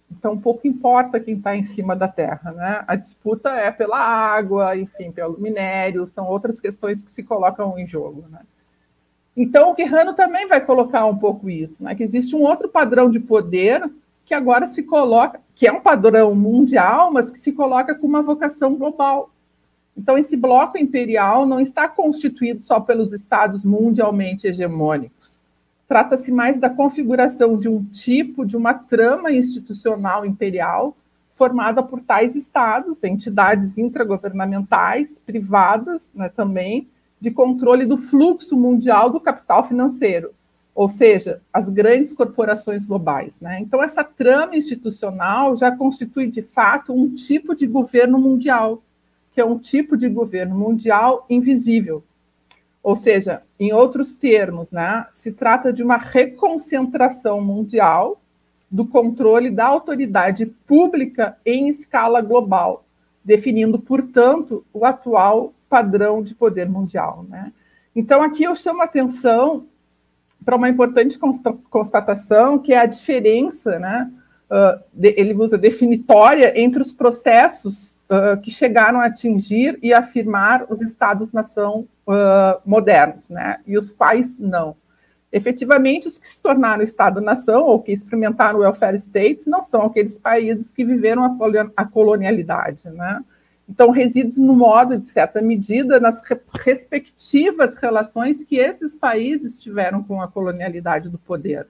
Então, 0.10 0.38
pouco 0.38 0.68
importa 0.68 1.20
quem 1.20 1.36
está 1.38 1.56
em 1.56 1.64
cima 1.64 1.96
da 1.96 2.08
terra, 2.08 2.52
né? 2.54 2.84
A 2.88 2.96
disputa 2.96 3.50
é 3.50 3.70
pela 3.72 4.00
água, 4.00 4.76
enfim, 4.78 5.12
pelo 5.12 5.40
minério, 5.40 6.08
são 6.08 6.26
outras 6.26 6.60
questões 6.62 7.04
que 7.04 7.12
se 7.12 7.24
colocam 7.24 7.78
em 7.78 7.86
jogo, 7.86 8.26
né? 8.30 8.40
Então, 9.38 9.70
o 9.70 9.76
Quirrano 9.76 10.16
também 10.16 10.48
vai 10.48 10.60
colocar 10.60 11.06
um 11.06 11.16
pouco 11.16 11.48
isso, 11.48 11.84
né? 11.84 11.94
que 11.94 12.02
existe 12.02 12.36
um 12.36 12.42
outro 12.42 12.68
padrão 12.68 13.08
de 13.08 13.20
poder 13.20 13.88
que 14.26 14.34
agora 14.34 14.66
se 14.66 14.82
coloca, 14.82 15.40
que 15.54 15.68
é 15.68 15.72
um 15.72 15.80
padrão 15.80 16.34
mundial, 16.34 17.14
mas 17.14 17.30
que 17.30 17.40
se 17.40 17.54
coloca 17.54 17.94
com 17.94 18.08
uma 18.08 18.24
vocação 18.24 18.76
global. 18.76 19.30
Então, 19.96 20.18
esse 20.18 20.36
bloco 20.36 20.78
imperial 20.78 21.46
não 21.46 21.62
está 21.62 21.88
constituído 21.88 22.60
só 22.60 22.80
pelos 22.80 23.14
estados 23.14 23.64
mundialmente 23.64 24.48
hegemônicos. 24.48 25.40
Trata-se 25.88 26.32
mais 26.32 26.60
da 26.60 26.70
configuração 26.70 27.60
de 27.60 27.70
um 27.70 27.84
tipo, 27.86 28.44
de 28.44 28.58
uma 28.58 28.74
trama 28.74 29.32
institucional 29.32 30.26
imperial, 30.26 30.98
formada 31.36 31.84
por 31.84 32.02
tais 32.02 32.36
estados, 32.36 33.04
entidades 33.04 33.78
intragovernamentais, 33.78 35.22
privadas 35.24 36.12
né, 36.16 36.28
também, 36.28 36.88
de 37.20 37.32
controle 37.32 37.86
do 37.86 37.98
fluxo 37.98 38.56
mundial 38.56 39.10
do 39.10 39.20
capital 39.20 39.68
financeiro, 39.68 40.32
ou 40.74 40.88
seja, 40.88 41.42
as 41.52 41.70
grandes 41.70 42.14
corporações 42.14 42.86
globais. 42.86 43.40
Né? 43.40 43.60
Então, 43.62 43.84
essa 43.84 44.04
trama 44.04 44.56
institucional 44.56 45.58
já 45.58 45.76
constitui, 45.76 46.28
de 46.28 46.44
fato, 46.44 46.94
um 46.94 47.14
tipo 47.16 47.56
de 47.56 47.66
governo 47.66 48.20
mundial, 48.20 48.84
que 49.34 49.42
é 49.42 49.46
um 49.46 49.58
tipo 49.58 49.98
de 49.98 50.08
governo 50.08 50.56
mundial 50.56 51.26
invisível. 51.30 52.04
Ou 52.84 52.96
seja, 52.96 53.42
em 53.60 53.74
outros 53.74 54.16
termos, 54.16 54.72
né, 54.72 55.08
se 55.12 55.32
trata 55.32 55.74
de 55.74 55.84
uma 55.84 55.98
reconcentração 55.98 57.42
mundial 57.42 58.22
do 58.70 58.86
controle 58.86 59.50
da 59.50 59.66
autoridade 59.66 60.46
pública 60.46 61.38
em 61.46 61.70
escala 61.70 62.22
global, 62.22 62.86
definindo, 63.26 63.80
portanto, 63.80 64.64
o 64.72 64.86
atual 64.86 65.54
padrão 65.70 66.22
de 66.22 66.34
poder 66.34 66.70
mundial. 66.70 67.26
Né? 67.30 67.52
Então, 67.96 68.22
aqui 68.22 68.44
eu 68.44 68.56
chamo 68.56 68.82
a 68.82 68.86
atenção 68.86 69.66
para 70.46 70.56
uma 70.56 70.70
importante 70.70 71.20
constatação, 71.70 72.60
que 72.60 72.72
é 72.72 72.78
a 72.78 72.86
diferença, 72.86 73.80
né, 73.80 74.10
uh, 74.50 74.82
de, 74.94 75.14
ele 75.18 75.34
usa 75.34 75.58
definitória, 75.58 76.58
entre 76.60 76.82
os 76.82 76.94
processos 76.94 78.00
uh, 78.10 78.40
que 78.42 78.52
chegaram 78.52 79.00
a 79.00 79.06
atingir 79.06 79.78
e 79.82 79.94
afirmar 79.94 80.66
os 80.70 80.82
Estados-nação 80.82 81.88
uh, 82.08 82.62
modernos, 82.66 83.30
né, 83.30 83.60
e 83.66 83.78
os 83.78 83.92
quais 83.92 84.38
não. 84.38 84.76
Efetivamente, 85.32 86.08
os 86.08 86.18
que 86.18 86.28
se 86.28 86.42
tornaram 86.42 86.82
Estado-nação 86.82 87.64
ou 87.64 87.82
que 87.82 87.92
experimentaram 87.92 88.60
o 88.60 88.62
welfare 88.62 88.96
states 88.96 89.46
não 89.46 89.62
são 89.62 89.84
aqueles 89.84 90.18
países 90.18 90.72
que 90.72 90.86
viveram 90.86 91.38
a 91.76 91.86
colonialidade, 91.86 92.90
né? 92.90 93.22
Então, 93.70 93.92
reside 93.92 94.40
no 94.40 94.56
modo, 94.56 94.98
de 94.98 95.08
certa 95.08 95.42
medida, 95.42 96.00
nas 96.00 96.22
respectivas 96.64 97.76
relações 97.76 98.44
que 98.44 98.56
esses 98.56 98.96
países 98.96 99.60
tiveram 99.60 100.02
com 100.04 100.22
a 100.22 100.28
colonialidade 100.28 101.10
do 101.10 101.18
poder. 101.18 101.68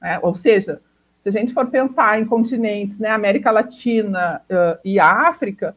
Né? 0.00 0.20
Ou 0.22 0.34
seja, 0.34 0.80
se 1.22 1.28
a 1.28 1.32
gente 1.32 1.52
for 1.52 1.66
pensar 1.66 2.20
em 2.20 2.24
continentes, 2.24 3.00
né, 3.00 3.10
América 3.10 3.50
Latina 3.50 4.40
uh, 4.48 4.78
e 4.84 5.00
África, 5.00 5.74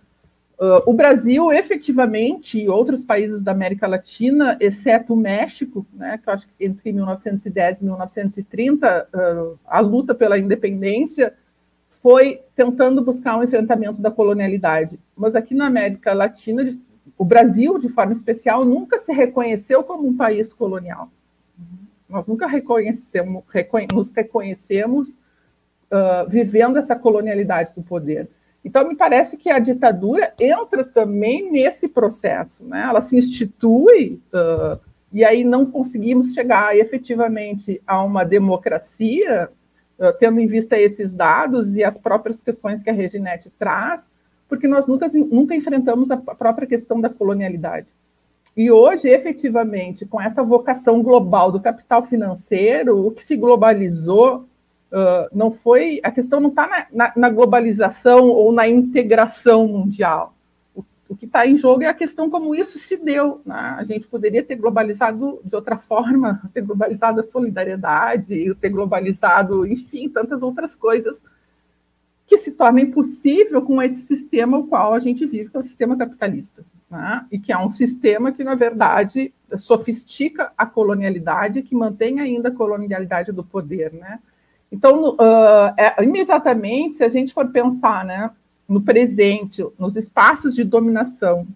Uh, 0.62 0.84
o 0.86 0.94
Brasil, 0.94 1.54
efetivamente, 1.54 2.60
e 2.60 2.68
outros 2.68 3.06
países 3.06 3.42
da 3.42 3.54
América 3.54 3.88
Latina, 3.88 4.58
exceto 4.60 5.14
o 5.14 5.18
México, 5.18 5.88
né, 5.94 6.20
que 6.22 6.30
eu 6.30 6.34
acho 6.34 6.48
que 6.50 6.66
entre 6.66 6.92
1910 6.92 7.80
e 7.80 7.84
1930, 7.86 9.08
uh, 9.14 9.60
a 9.66 9.80
luta 9.80 10.14
pela 10.14 10.38
independência 10.38 11.34
foi 12.02 12.42
tentando 12.56 13.04
buscar 13.04 13.38
um 13.38 13.44
enfrentamento 13.44 14.02
da 14.02 14.10
colonialidade. 14.10 15.00
Mas 15.16 15.36
aqui 15.36 15.54
na 15.54 15.68
América 15.68 16.14
Latina, 16.14 16.64
o 17.18 17.26
Brasil, 17.26 17.78
de 17.78 17.90
forma 17.90 18.14
especial, 18.14 18.64
nunca 18.64 18.98
se 18.98 19.12
reconheceu 19.12 19.84
como 19.84 20.08
um 20.08 20.16
país 20.16 20.54
colonial. 20.54 21.10
Nós 22.08 22.26
nunca 22.26 22.48
reconhecemos, 22.48 23.44
reconhe 23.50 23.88
nos 23.94 24.10
reconhecemos 24.10 25.12
uh, 25.92 26.28
vivendo 26.28 26.78
essa 26.78 26.96
colonialidade 26.96 27.76
do 27.76 27.84
poder. 27.84 28.30
Então, 28.64 28.88
me 28.88 28.96
parece 28.96 29.38
que 29.38 29.50
a 29.50 29.60
ditadura 29.60 30.34
entra 30.40 30.84
também 30.84 31.52
nesse 31.52 31.88
processo, 31.88 32.64
né? 32.64 32.84
Ela 32.90 33.02
se 33.02 33.18
institui, 33.18 34.22
uh, 34.34 34.80
e 35.12 35.24
aí 35.24 35.44
não 35.44 35.66
conseguimos 35.66 36.34
chegar 36.34 36.76
efetivamente 36.78 37.82
a 37.86 38.04
uma 38.04 38.24
democracia, 38.24 39.50
tendo 40.20 40.40
em 40.40 40.48
vista 40.48 40.80
esses 40.80 41.14
dados 41.14 41.76
e 41.76 41.84
as 41.84 41.98
próprias 41.98 42.42
questões 42.42 42.82
que 42.82 42.90
a 42.90 42.94
Reginete 42.94 43.52
traz, 43.58 44.10
porque 44.48 44.68
nós 44.68 44.88
nunca, 44.88 45.08
nunca 45.14 45.56
enfrentamos 45.56 46.10
a 46.12 46.18
própria 46.18 46.68
questão 46.68 47.00
da 47.00 47.10
colonialidade. 47.10 47.88
E 48.58 48.72
hoje, 48.72 49.08
efetivamente, 49.08 50.06
com 50.06 50.20
essa 50.20 50.44
vocação 50.44 51.02
global 51.04 51.52
do 51.52 51.60
capital 51.60 52.04
financeiro, 52.04 53.06
o 53.06 53.12
que 53.12 53.24
se 53.24 53.36
globalizou 53.36 54.46
Uh, 54.92 55.30
não 55.32 55.52
foi 55.52 56.00
a 56.02 56.10
questão 56.10 56.40
não 56.40 56.50
está 56.50 56.66
na, 56.66 56.88
na, 56.92 57.14
na, 57.16 57.30
globalização 57.30 58.30
ou 58.30 58.52
na 58.52 58.68
integração 58.68 59.68
mundial. 59.68 60.34
O, 61.10 61.16
que 61.16 61.26
está 61.26 61.46
em 61.46 61.58
jogo 61.58 61.84
é 61.84 61.88
a 61.88 61.94
questão 61.94 62.30
como 62.30 62.54
isso 62.54 62.78
se 62.78 62.96
deu. 62.96 63.42
Né? 63.44 63.76
A 63.78 63.84
gente 63.84 64.08
poderia 64.08 64.44
ter 64.44 64.56
globalizado 64.56 65.42
de 65.44 65.56
outra 65.56 65.78
forma, 65.78 66.42
ter 66.54 66.62
globalizado 66.62 67.20
a 67.20 67.24
solidariedade, 67.24 68.56
ter 68.62 68.70
globalizado, 68.70 69.66
enfim, 69.66 70.08
tantas 70.08 70.42
outras 70.42 70.76
coisas 70.76 71.24
que 72.30 72.38
se 72.38 72.52
torna 72.52 72.80
impossível 72.80 73.60
com 73.64 73.82
esse 73.82 74.04
sistema 74.04 74.56
o 74.56 74.68
qual 74.68 74.94
a 74.94 75.00
gente 75.00 75.26
vive, 75.26 75.50
que 75.50 75.58
é 75.58 75.60
o 75.60 75.64
sistema 75.64 75.98
capitalista. 75.98 76.64
Né? 76.88 77.26
E 77.32 77.40
que 77.40 77.52
é 77.52 77.58
um 77.58 77.70
sistema 77.70 78.32
que, 78.32 78.44
na 78.44 78.54
verdade, 78.54 79.34
sofistica 79.58 80.52
a 80.56 80.66
colonialidade, 80.66 81.64
que 81.64 81.74
mantém 81.74 82.20
ainda 82.20 82.50
a 82.50 82.56
colonialidade 82.56 83.32
do 83.32 83.44
poder, 83.44 83.92
né? 83.94 84.20
Então, 84.72 85.16
uh, 85.16 85.74
é, 85.76 86.04
imediatamente, 86.04 86.94
se 86.94 87.04
a 87.04 87.10
gente 87.10 87.34
for 87.34 87.48
pensar 87.50 88.06
né, 88.06 88.30
no 88.70 88.82
presente, 88.82 89.66
nos 89.80 89.96
espaços 89.96 90.54
de 90.54 90.64
dominação, 90.64 91.48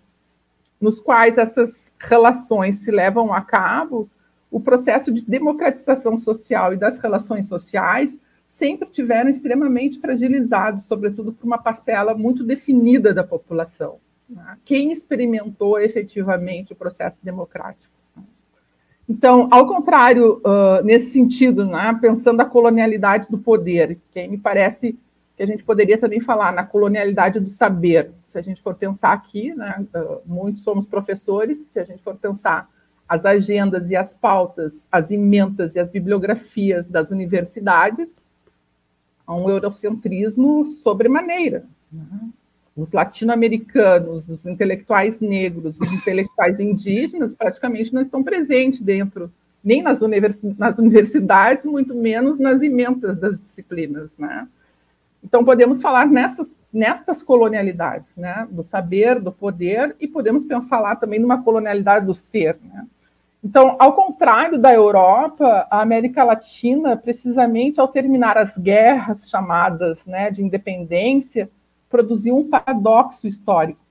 nos 0.81 0.99
quais 0.99 1.37
essas 1.37 1.93
relações 1.99 2.77
se 2.77 2.89
levam 2.89 3.31
a 3.31 3.39
cabo, 3.39 4.09
o 4.49 4.59
processo 4.59 5.11
de 5.11 5.23
democratização 5.23 6.17
social 6.17 6.73
e 6.73 6.77
das 6.77 6.97
relações 6.97 7.47
sociais 7.47 8.19
sempre 8.49 8.89
tiveram 8.89 9.29
extremamente 9.29 9.99
fragilizados, 9.99 10.85
sobretudo 10.85 11.31
por 11.31 11.45
uma 11.45 11.57
parcela 11.57 12.15
muito 12.15 12.43
definida 12.43 13.13
da 13.13 13.23
população. 13.23 13.97
Né? 14.29 14.57
Quem 14.65 14.91
experimentou 14.91 15.79
efetivamente 15.79 16.73
o 16.73 16.75
processo 16.75 17.23
democrático? 17.23 17.93
Então, 19.07 19.49
ao 19.51 19.67
contrário, 19.67 20.41
nesse 20.83 21.11
sentido, 21.11 21.65
né, 21.65 21.97
pensando 21.99 22.41
a 22.41 22.45
colonialidade 22.45 23.27
do 23.29 23.37
poder, 23.37 23.99
que 24.11 24.27
me 24.27 24.37
parece 24.37 24.97
que 25.35 25.43
a 25.43 25.47
gente 25.47 25.63
poderia 25.63 25.97
também 25.97 26.19
falar 26.19 26.51
na 26.51 26.63
colonialidade 26.63 27.39
do 27.39 27.49
saber. 27.49 28.11
Se 28.29 28.37
a 28.37 28.41
gente 28.41 28.61
for 28.61 28.75
pensar 28.75 29.13
aqui, 29.13 29.53
né, 29.53 29.85
uh, 29.95 30.21
muitos 30.25 30.63
somos 30.63 30.87
professores, 30.87 31.59
se 31.67 31.79
a 31.79 31.83
gente 31.83 32.03
for 32.03 32.15
pensar 32.15 32.69
as 33.07 33.25
agendas 33.25 33.91
e 33.91 33.95
as 33.95 34.13
pautas, 34.13 34.87
as 34.91 35.11
emendas 35.11 35.75
e 35.75 35.79
as 35.79 35.89
bibliografias 35.89 36.87
das 36.87 37.11
universidades, 37.11 38.17
há 39.25 39.35
um 39.35 39.49
eurocentrismo 39.49 40.65
sobremaneira. 40.65 41.65
Né? 41.91 42.05
os 42.75 42.91
latino-americanos, 42.91 44.27
os 44.29 44.45
intelectuais 44.45 45.19
negros, 45.19 45.79
os 45.79 45.91
intelectuais 45.91 46.59
indígenas 46.59 47.35
praticamente 47.35 47.93
não 47.93 48.01
estão 48.01 48.23
presentes 48.23 48.81
dentro, 48.81 49.31
nem 49.63 49.81
nas, 49.81 50.01
univers, 50.01 50.41
nas 50.57 50.77
universidades, 50.79 51.65
muito 51.65 51.93
menos 51.93 52.39
nas 52.39 52.61
emendas 52.61 53.17
das 53.17 53.41
disciplinas, 53.41 54.17
né? 54.17 54.47
Então, 55.23 55.43
podemos 55.43 55.81
falar 55.81 56.05
nessas, 56.07 56.53
nestas 56.71 57.23
colonialidades, 57.23 58.15
né? 58.17 58.47
Do 58.51 58.63
saber, 58.63 59.19
do 59.19 59.31
poder, 59.31 59.95
e 59.99 60.07
podemos 60.07 60.45
falar 60.67 60.97
também 60.97 61.19
de 61.19 61.25
uma 61.25 61.41
colonialidade 61.41 62.05
do 62.05 62.13
ser, 62.13 62.57
né? 62.63 62.85
Então, 63.43 63.75
ao 63.77 63.91
contrário 63.93 64.57
da 64.57 64.73
Europa, 64.73 65.67
a 65.69 65.81
América 65.81 66.23
Latina, 66.23 66.95
precisamente 66.95 67.77
ao 67.77 67.89
terminar 67.89 68.37
as 68.37 68.57
guerras 68.57 69.29
chamadas 69.29 70.05
né, 70.05 70.31
de 70.31 70.41
independência, 70.41 71.49
produziu 71.89 72.37
um 72.37 72.49
paradoxo 72.49 73.27
histórico, 73.27 73.81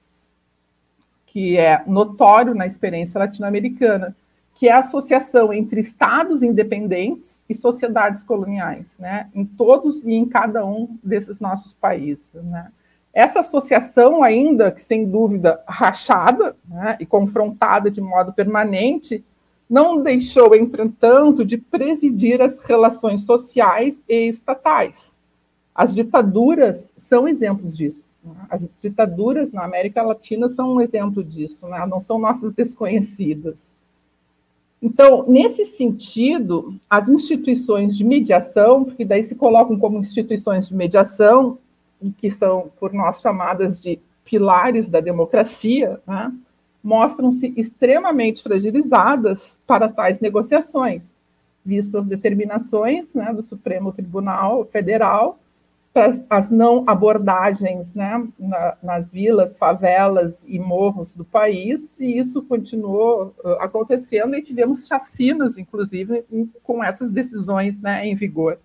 que 1.26 1.58
é 1.58 1.82
notório 1.86 2.54
na 2.54 2.66
experiência 2.66 3.18
latino-americana, 3.18 4.16
que 4.62 4.68
é 4.68 4.72
a 4.72 4.78
associação 4.78 5.52
entre 5.52 5.80
estados 5.80 6.40
independentes 6.40 7.42
e 7.48 7.52
sociedades 7.52 8.22
coloniais, 8.22 8.96
né, 8.96 9.28
em 9.34 9.44
todos 9.44 10.04
e 10.04 10.12
em 10.12 10.24
cada 10.24 10.64
um 10.64 10.96
desses 11.02 11.40
nossos 11.40 11.74
países. 11.74 12.30
Né. 12.32 12.70
Essa 13.12 13.40
associação, 13.40 14.22
ainda 14.22 14.70
que 14.70 14.80
sem 14.80 15.04
dúvida 15.04 15.60
rachada 15.66 16.54
né, 16.64 16.96
e 17.00 17.04
confrontada 17.04 17.90
de 17.90 18.00
modo 18.00 18.32
permanente, 18.32 19.24
não 19.68 20.00
deixou, 20.00 20.54
entretanto, 20.54 21.44
de 21.44 21.58
presidir 21.58 22.40
as 22.40 22.60
relações 22.60 23.24
sociais 23.24 24.00
e 24.08 24.28
estatais. 24.28 25.16
As 25.74 25.92
ditaduras 25.92 26.94
são 26.96 27.26
exemplos 27.26 27.76
disso. 27.76 28.08
Né? 28.22 28.46
As 28.48 28.64
ditaduras 28.80 29.50
na 29.50 29.64
América 29.64 30.02
Latina 30.02 30.48
são 30.48 30.74
um 30.74 30.80
exemplo 30.80 31.24
disso, 31.24 31.66
né? 31.66 31.84
não 31.84 32.00
são 32.00 32.16
nossas 32.16 32.54
desconhecidas. 32.54 33.81
Então, 34.82 35.24
nesse 35.28 35.64
sentido, 35.64 36.74
as 36.90 37.08
instituições 37.08 37.96
de 37.96 38.04
mediação, 38.04 38.84
porque 38.84 39.04
daí 39.04 39.22
se 39.22 39.36
colocam 39.36 39.78
como 39.78 39.98
instituições 39.98 40.66
de 40.68 40.74
mediação, 40.74 41.56
que 42.18 42.28
são 42.28 42.68
por 42.80 42.92
nós 42.92 43.20
chamadas 43.20 43.80
de 43.80 44.00
pilares 44.24 44.88
da 44.88 45.00
democracia, 45.00 46.00
né? 46.04 46.32
mostram-se 46.82 47.54
extremamente 47.56 48.42
fragilizadas 48.42 49.60
para 49.64 49.88
tais 49.88 50.18
negociações, 50.18 51.14
visto 51.64 51.96
as 51.96 52.06
determinações 52.06 53.14
né, 53.14 53.32
do 53.32 53.40
Supremo 53.40 53.92
Tribunal 53.92 54.64
Federal 54.64 55.38
as 56.30 56.48
não 56.48 56.84
abordagens 56.86 57.94
né, 57.94 58.26
na, 58.38 58.76
nas 58.82 59.12
vilas, 59.12 59.58
favelas 59.58 60.42
e 60.48 60.58
morros 60.58 61.12
do 61.12 61.24
país, 61.24 62.00
e 62.00 62.18
isso 62.18 62.42
continuou 62.42 63.34
uh, 63.44 63.48
acontecendo, 63.60 64.34
e 64.34 64.42
tivemos 64.42 64.86
chacinas, 64.86 65.58
inclusive, 65.58 66.24
com 66.62 66.82
essas 66.82 67.10
decisões 67.10 67.82
né, 67.82 68.06
em 68.06 68.14
vigor. 68.14 68.58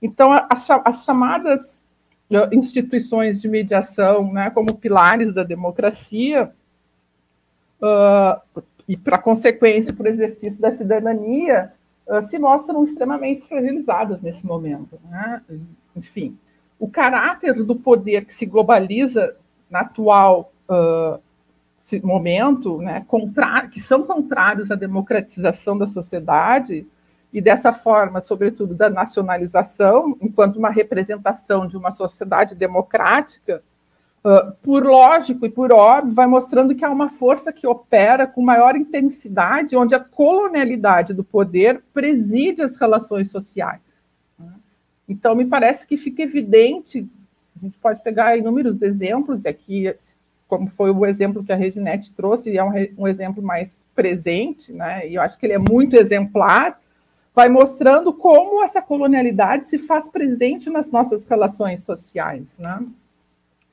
Então, 0.00 0.30
as, 0.32 0.68
as 0.84 1.04
chamadas 1.04 1.84
uh, 2.30 2.54
instituições 2.54 3.40
de 3.40 3.48
mediação, 3.48 4.32
né, 4.32 4.48
como 4.50 4.76
pilares 4.76 5.34
da 5.34 5.42
democracia, 5.42 6.52
uh, 7.82 8.62
e 8.86 8.96
para 8.96 9.18
consequência, 9.18 9.92
para 9.92 10.04
o 10.04 10.08
exercício 10.08 10.60
da 10.60 10.70
cidadania, 10.70 11.72
se 12.22 12.40
mostram 12.40 12.82
extremamente 12.82 13.46
fragilizadas 13.46 14.20
nesse 14.20 14.44
momento. 14.44 14.98
Né? 15.08 15.40
Enfim, 15.94 16.36
o 16.80 16.88
caráter 16.88 17.62
do 17.62 17.76
poder 17.76 18.24
que 18.24 18.34
se 18.34 18.46
globaliza 18.46 19.36
na 19.70 19.80
atual 19.80 20.50
uh, 20.68 21.20
momento, 22.02 22.78
né, 22.78 23.04
que 23.70 23.80
são 23.80 24.02
contrários 24.02 24.70
à 24.70 24.74
democratização 24.74 25.76
da 25.76 25.86
sociedade 25.86 26.86
e 27.32 27.40
dessa 27.40 27.72
forma, 27.72 28.20
sobretudo, 28.20 28.74
da 28.74 28.88
nacionalização, 28.88 30.16
enquanto 30.20 30.56
uma 30.56 30.70
representação 30.70 31.66
de 31.66 31.76
uma 31.76 31.90
sociedade 31.90 32.54
democrática, 32.54 33.62
uh, 34.24 34.52
por 34.62 34.84
lógico 34.84 35.44
e 35.44 35.50
por 35.50 35.72
óbvio, 35.72 36.14
vai 36.14 36.26
mostrando 36.26 36.74
que 36.74 36.84
há 36.84 36.90
uma 36.90 37.08
força 37.08 37.52
que 37.52 37.66
opera 37.66 38.26
com 38.26 38.40
maior 38.40 38.74
intensidade, 38.74 39.76
onde 39.76 39.94
a 39.94 40.00
colonialidade 40.00 41.12
do 41.12 41.24
poder 41.24 41.82
preside 41.92 42.62
as 42.62 42.76
relações 42.76 43.30
sociais. 43.30 43.89
Então, 45.10 45.34
me 45.34 45.44
parece 45.44 45.84
que 45.84 45.96
fica 45.96 46.22
evidente, 46.22 47.04
a 47.60 47.64
gente 47.64 47.76
pode 47.78 48.00
pegar 48.00 48.36
inúmeros 48.36 48.80
exemplos, 48.80 49.44
aqui, 49.44 49.92
como 50.46 50.70
foi 50.70 50.92
o 50.92 51.04
exemplo 51.04 51.42
que 51.42 51.52
a 51.52 51.56
Reginete 51.56 52.12
trouxe, 52.12 52.56
é 52.56 52.62
um, 52.62 52.70
um 52.96 53.08
exemplo 53.08 53.42
mais 53.42 53.84
presente, 53.92 54.72
né? 54.72 55.08
e 55.08 55.16
eu 55.16 55.22
acho 55.22 55.36
que 55.36 55.44
ele 55.44 55.54
é 55.54 55.58
muito 55.58 55.96
exemplar, 55.96 56.80
vai 57.34 57.48
mostrando 57.48 58.12
como 58.12 58.62
essa 58.62 58.80
colonialidade 58.80 59.66
se 59.66 59.80
faz 59.80 60.08
presente 60.08 60.70
nas 60.70 60.92
nossas 60.92 61.26
relações 61.26 61.82
sociais. 61.82 62.56
Né? 62.56 62.80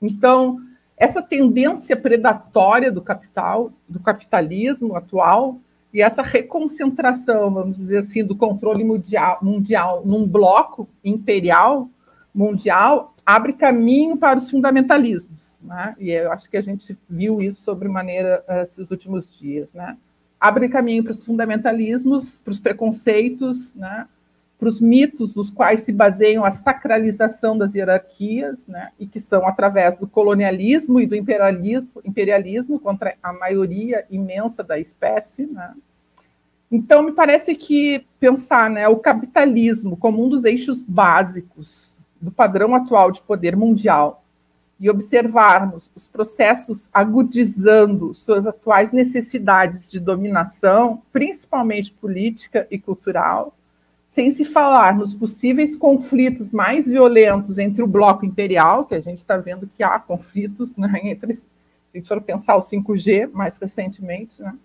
Então, 0.02 0.60
essa 0.98 1.22
tendência 1.22 1.96
predatória 1.96 2.92
do 2.92 3.02
capital, 3.04 3.72
do 3.88 4.00
capitalismo 4.00 4.96
atual, 4.96 5.60
e 5.94 6.02
essa 6.02 6.22
reconcentração, 6.22 7.54
vamos 7.54 7.78
dizer 7.78 8.00
assim, 8.00 8.24
do 8.24 8.36
controle 8.36 8.84
mundial, 8.84 9.40
mundial 9.42 10.04
num 10.06 10.28
bloco 10.28 10.88
imperial 11.04 11.90
mundial 12.34 13.16
abre 13.26 13.52
caminho 13.52 14.16
para 14.16 14.38
os 14.38 14.50
fundamentalismos, 14.50 15.58
né? 15.62 15.96
E 16.00 16.12
eu 16.12 16.32
acho 16.32 16.50
que 16.50 16.56
a 16.56 16.62
gente 16.62 16.98
viu 17.10 17.42
isso 17.42 17.62
sobremaneira 17.62 18.42
eh, 18.48 18.64
esses 18.64 18.90
últimos 18.90 19.38
dias, 19.38 19.74
né? 19.74 19.98
Abre 20.40 20.70
caminho 20.70 21.04
para 21.04 21.12
os 21.12 21.26
fundamentalismos, 21.26 22.38
para 22.38 22.52
os 22.52 22.60
preconceitos, 22.60 23.76
né? 23.76 24.08
Para 24.60 24.68
os 24.68 24.82
mitos 24.82 25.36
nos 25.36 25.50
quais 25.50 25.82
se 25.82 25.94
baseiam 25.94 26.44
a 26.44 26.50
sacralização 26.52 27.58
das 27.58 27.76
hierarquias, 27.76 28.68
né, 28.68 28.90
e 29.00 29.06
que 29.06 29.20
são 29.20 29.48
através 29.48 29.96
do 29.98 30.08
colonialismo 30.08 31.00
e 31.00 31.06
do 31.06 31.16
imperialismo, 31.16 32.02
imperialismo 32.04 32.80
contra 32.80 33.16
a 33.22 33.32
maioria 33.32 34.06
imensa 34.10 34.64
da 34.64 34.80
espécie. 34.80 35.46
Né. 35.46 35.74
Então, 36.72 37.04
me 37.04 37.12
parece 37.12 37.54
que 37.56 38.06
pensar 38.20 38.70
né, 38.70 38.88
o 38.88 38.98
capitalismo 38.98 39.96
como 39.96 40.26
um 40.26 40.30
dos 40.30 40.44
eixos 40.44 40.82
básicos 40.82 42.00
do 42.20 42.32
padrão 42.32 42.74
atual 42.74 43.12
de 43.12 43.22
poder 43.22 43.56
mundial 43.56 44.24
e 44.80 44.90
observarmos 44.90 45.92
os 45.96 46.08
processos 46.08 46.90
agudizando 46.94 48.14
suas 48.14 48.46
atuais 48.46 48.92
necessidades 48.92 49.90
de 49.90 50.00
dominação, 50.00 51.02
principalmente 51.12 51.92
política 51.92 52.68
e 52.70 52.78
cultural, 52.78 53.57
sem 54.08 54.32
se 54.32 54.46
falar 54.46 54.98
nos 54.98 55.14
possíveis 55.14 55.76
conflitos 55.76 56.54
mais 56.54 56.88
violentos 56.88 57.58
entre 57.58 57.84
o 57.84 57.88
bloco 57.88 58.26
imperial, 58.26 58.86
que 58.86 58.96
a 58.96 59.02
gente 59.02 59.18
está 59.18 59.36
vendo 59.36 59.68
que 59.68 59.84
há 59.84 60.00
conflitos 60.00 60.78
né, 60.78 60.90
entre, 61.04 61.34
se 61.34 61.46
a 61.94 61.98
gente 61.98 62.08
for 62.08 62.22
pensar 62.22 62.56
o 62.56 62.62
5G 62.62 63.30
mais 63.34 63.58
recentemente. 63.58 64.42
Né? 64.42 64.56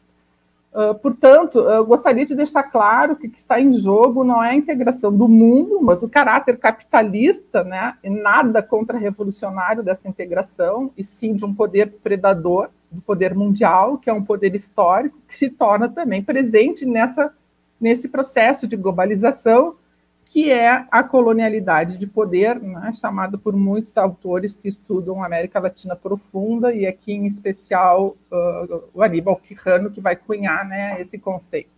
Uh, 0.73 0.95
portanto, 0.95 1.59
eu 1.59 1.85
gostaria 1.85 2.25
de 2.25 2.37
deixar 2.37 2.63
claro 2.63 3.17
que 3.17 3.27
o 3.27 3.31
que 3.31 3.37
está 3.37 3.61
em 3.61 3.75
jogo 3.75 4.23
não 4.23 4.43
é 4.43 4.51
a 4.51 4.55
integração 4.55 5.15
do 5.15 5.29
mundo, 5.29 5.81
mas 5.83 6.05
o 6.05 6.09
caráter 6.09 6.57
capitalista, 6.57 7.65
né, 7.65 7.97
e 8.05 8.09
nada 8.09 8.63
contra-revolucionário 8.63 9.83
dessa 9.83 10.09
integração, 10.09 10.93
e 10.97 11.03
sim 11.03 11.35
de 11.35 11.45
um 11.45 11.53
poder 11.53 11.95
predador, 12.01 12.71
do 12.93 13.01
poder 13.01 13.35
mundial, 13.35 13.99
que 13.99 14.09
é 14.09 14.13
um 14.13 14.23
poder 14.23 14.55
histórico, 14.55 15.19
que 15.27 15.35
se 15.35 15.51
torna 15.51 15.89
também 15.89 16.23
presente 16.23 16.87
nessa 16.87 17.35
nesse 17.83 18.09
processo 18.09 18.66
de 18.66 18.77
globalização 18.77 19.77
que 20.33 20.51
é 20.51 20.87
a 20.90 21.03
colonialidade 21.03 21.99
de 21.99 22.07
poder, 22.07 22.59
né, 22.59 22.90
chamado 22.95 23.38
por 23.38 23.55
muitos 23.55 23.95
autores 23.99 24.57
que 24.57 24.66
estudam 24.66 25.23
a 25.23 25.27
América 25.27 25.61
Latina 25.61 25.95
profunda, 25.95 26.73
e 26.73 26.87
aqui 26.87 27.12
em 27.12 27.27
especial 27.27 28.16
uh, 28.33 28.83
o 28.95 29.03
Aníbal 29.03 29.37
Quijano, 29.37 29.90
que 29.90 30.01
vai 30.01 30.16
cunhar 30.16 30.66
né, 30.66 30.99
esse 30.99 31.18
conceito. 31.18 31.68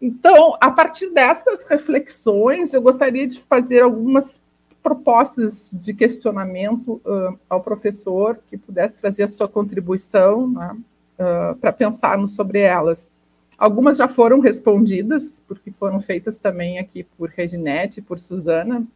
Então, 0.00 0.56
a 0.58 0.70
partir 0.70 1.10
dessas 1.10 1.64
reflexões, 1.68 2.72
eu 2.72 2.80
gostaria 2.80 3.26
de 3.26 3.38
fazer 3.40 3.82
algumas 3.82 4.40
propostas 4.82 5.70
de 5.74 5.92
questionamento 5.92 6.98
uh, 7.04 7.38
ao 7.46 7.60
professor, 7.60 8.38
que 8.48 8.56
pudesse 8.56 9.02
trazer 9.02 9.24
a 9.24 9.28
sua 9.28 9.46
contribuição 9.46 10.48
né, 10.48 10.76
uh, 11.18 11.56
para 11.56 11.74
pensarmos 11.74 12.34
sobre 12.34 12.60
elas. 12.60 13.10
Algumas 13.58 13.98
já 13.98 14.06
foram 14.06 14.38
respondidas, 14.38 15.42
porque 15.48 15.72
foram 15.72 16.00
feitas 16.00 16.38
também 16.38 16.78
aqui 16.78 17.02
por 17.02 17.28
Reginete, 17.28 18.00
por 18.00 18.16
Suzana, 18.20 18.86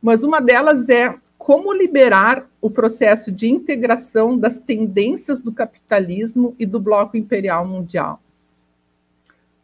mas 0.00 0.22
uma 0.22 0.40
delas 0.40 0.88
é 0.88 1.12
como 1.36 1.72
liberar 1.72 2.48
o 2.60 2.70
processo 2.70 3.32
de 3.32 3.50
integração 3.50 4.38
das 4.38 4.60
tendências 4.60 5.42
do 5.42 5.52
capitalismo 5.52 6.54
e 6.58 6.64
do 6.64 6.78
bloco 6.78 7.16
imperial 7.16 7.66
mundial. 7.66 8.20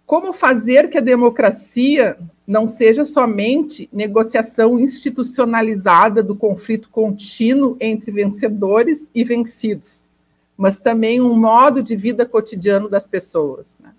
Como 0.05 0.33
fazer 0.33 0.91
que 0.91 0.99
a 0.99 1.01
democracia 1.01 2.19
não 2.45 2.69
seja 2.69 3.05
somente 3.05 3.89
negociação 3.93 4.81
institucionalizada 4.81 6.21
do 6.21 6.35
conflito 6.35 6.91
contínuo 6.91 7.77
entre 7.79 8.11
vencedores 8.11 9.09
e 9.15 9.23
vencidos, 9.23 10.11
mas 10.57 10.81
também 10.81 11.21
um 11.21 11.39
modo 11.39 11.81
de 11.81 11.95
vida 11.95 12.27
cotidiano 12.27 12.89
das 12.89 13.07
pessoas. 13.07 13.79
Né? 13.79 13.93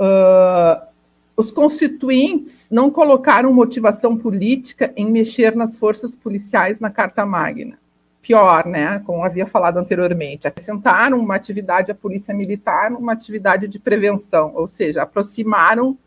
Uh, 0.00 0.88
os 1.36 1.50
constituintes 1.50 2.68
não 2.70 2.90
colocaram 2.90 3.52
motivação 3.52 4.16
política 4.16 4.92
em 4.96 5.10
mexer 5.10 5.54
nas 5.54 5.76
forças 5.76 6.16
policiais 6.16 6.80
na 6.80 6.90
Carta 6.90 7.26
Magna. 7.26 7.78
Pior, 8.22 8.66
né? 8.66 8.98
Como 9.00 9.22
havia 9.24 9.46
falado 9.46 9.78
anteriormente, 9.78 10.48
acrescentaram 10.48 11.18
uma 11.18 11.34
atividade 11.34 11.92
à 11.92 11.94
polícia 11.94 12.34
militar, 12.34 12.92
uma 12.92 13.12
atividade 13.12 13.68
de 13.68 13.78
prevenção, 13.78 14.52
ou 14.54 14.66
seja, 14.66 15.02
aproximaram 15.02 15.98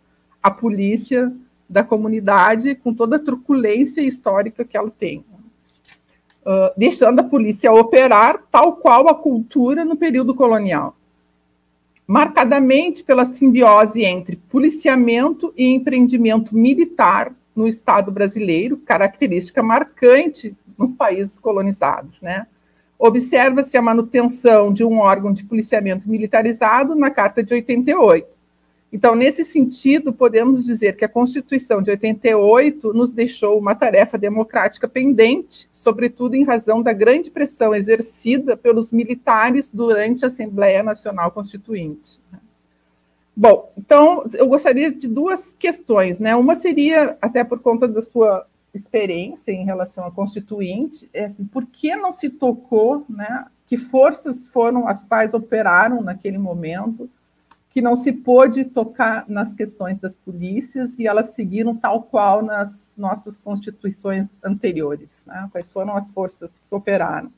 a 0.42 0.50
polícia 0.50 1.32
da 1.70 1.84
comunidade 1.84 2.76
com 2.76 2.94
toda 2.94 3.18
a 3.18 3.24
truculência 3.24 4.02
histórica 4.02 4.66
que 4.66 4.78
ela 4.78 4.92
tem, 4.92 5.24
uh, 6.46 6.72
deixando 6.78 7.20
a 7.20 7.24
polícia 7.24 7.72
operar 7.72 8.42
tal 8.52 8.76
qual 8.76 9.08
a 9.08 9.16
cultura 9.16 9.86
no 9.86 9.96
período 9.96 10.36
colonial 10.36 10.96
marcadamente 12.08 13.04
pela 13.04 13.26
simbiose 13.26 14.04
entre 14.04 14.36
policiamento 14.50 15.54
e 15.56 15.66
empreendimento 15.68 16.56
militar 16.56 17.34
no 17.56 17.68
Estado 17.68 18.12
brasileiro, 18.12 18.78
característica 18.78 19.64
marcante 19.64 20.56
nos 20.78 20.94
países 20.94 21.40
colonizados. 21.40 22.22
Né? 22.22 22.48
Observa-se 22.98 23.78
a 23.78 23.82
manutenção 23.82 24.74
de 24.74 24.84
um 24.84 25.00
órgão 25.00 25.32
de 25.32 25.44
policiamento 25.44 26.10
militarizado 26.10 26.96
na 26.96 27.10
Carta 27.10 27.44
de 27.44 27.54
88, 27.54 28.28
então, 28.94 29.16
nesse 29.16 29.44
sentido, 29.44 30.14
podemos 30.14 30.64
dizer 30.64 30.96
que 30.96 31.04
a 31.04 31.10
Constituição 31.10 31.82
de 31.82 31.90
88 31.90 32.94
nos 32.94 33.10
deixou 33.10 33.58
uma 33.58 33.74
tarefa 33.74 34.20
democrática 34.20 34.88
pendente, 34.88 35.68
sobretudo 35.74 36.36
em 36.36 36.44
razão 36.44 36.80
da 36.80 36.94
grande 36.94 37.32
pressão 37.32 37.74
exercida 37.74 38.56
pelos 38.56 38.92
militares 38.92 39.72
durante 39.74 40.24
a 40.24 40.28
Assembleia 40.28 40.84
Nacional 40.84 41.32
Constituinte. 41.32 42.22
Bom, 43.36 43.74
então 43.76 44.26
eu 44.36 44.48
gostaria 44.48 44.92
de 44.92 45.08
duas 45.08 45.54
questões, 45.54 46.20
né? 46.20 46.36
Uma 46.36 46.54
seria, 46.54 47.18
até 47.20 47.44
por 47.44 47.62
conta 47.62 47.88
da 47.88 48.00
sua 48.00 48.46
experiência 48.76 49.52
em 49.52 49.66
relação 49.66 50.06
à 50.06 50.12
Constituinte, 50.12 51.10
é 51.12 51.26
assim, 51.26 51.46
por 51.46 51.66
que 51.66 51.96
não 51.96 52.14
se 52.14 52.30
tocou, 52.30 53.04
né? 53.10 53.48
Que 53.66 53.76
forças 53.76 54.50
foram 54.50 54.88
as 54.88 55.04
quais 55.04 55.34
operaram 55.34 56.00
naquele 56.04 56.38
momento? 56.38 57.10
Que 57.74 57.82
não 57.82 57.96
se 57.96 58.14
pôde 58.14 58.66
tocar 58.66 59.26
nas 59.28 59.56
questões 59.56 59.98
das 59.98 60.16
polícias 60.16 61.00
e 61.00 61.08
elas 61.08 61.30
seguiram 61.30 61.76
tal 61.76 62.04
qual 62.04 62.44
nas 62.44 62.94
nossas 62.96 63.40
constituições 63.40 64.38
anteriores, 64.44 65.24
né? 65.26 65.50
quais 65.52 65.74
foram 65.74 65.98
as 65.98 66.08
forças 66.10 66.54
que 66.54 66.76
operaram. 66.76 67.32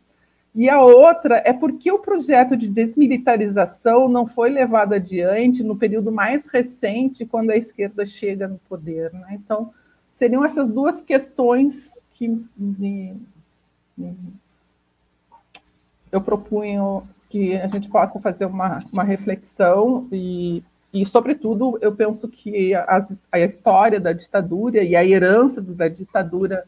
E 0.54 0.70
a 0.70 0.82
outra 0.82 1.42
é 1.46 1.54
porque 1.54 1.90
o 1.90 2.00
projeto 2.00 2.58
de 2.58 2.68
desmilitarização 2.68 4.10
não 4.10 4.28
foi 4.28 4.50
levado 4.50 4.94
adiante 4.94 5.64
no 5.64 5.78
período 5.78 6.12
mais 6.12 6.46
recente, 6.48 7.26
quando 7.26 7.52
a 7.52 7.58
esquerda 7.58 8.06
chega 8.06 8.46
no 8.46 8.58
poder. 8.68 9.14
Né? 9.14 9.40
Então, 9.42 9.74
seriam 10.12 10.44
essas 10.44 10.70
duas 10.70 11.02
questões 11.02 11.98
que 12.12 12.46
eu 16.12 16.22
propunho 16.22 17.08
que 17.36 17.54
a 17.54 17.68
gente 17.68 17.90
possa 17.90 18.18
fazer 18.22 18.46
uma, 18.46 18.80
uma 18.94 19.04
reflexão 19.04 20.08
e, 20.10 20.64
e, 20.94 21.06
sobretudo, 21.06 21.78
eu 21.82 21.94
penso 21.94 22.30
que 22.30 22.74
a, 22.74 23.06
a 23.30 23.40
história 23.42 24.00
da 24.00 24.14
ditadura 24.14 24.82
e 24.82 24.96
a 24.96 25.04
herança 25.04 25.62
da 25.62 25.90
ditadura 25.90 26.66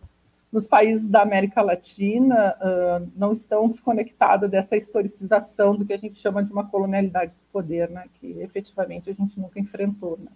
nos 0.51 0.67
países 0.67 1.07
da 1.07 1.21
América 1.21 1.61
Latina 1.61 2.53
uh, 2.59 3.09
não 3.15 3.31
estão 3.31 3.69
desconectadas 3.69 4.51
dessa 4.51 4.75
historicização 4.75 5.73
do 5.73 5.85
que 5.85 5.93
a 5.93 5.97
gente 5.97 6.19
chama 6.19 6.43
de 6.43 6.51
uma 6.51 6.67
colonialidade 6.67 7.31
do 7.31 7.51
poder, 7.53 7.89
né, 7.89 8.03
que 8.19 8.37
efetivamente 8.41 9.09
a 9.09 9.13
gente 9.13 9.39
nunca 9.39 9.61
enfrentou. 9.61 10.19
Né, 10.21 10.31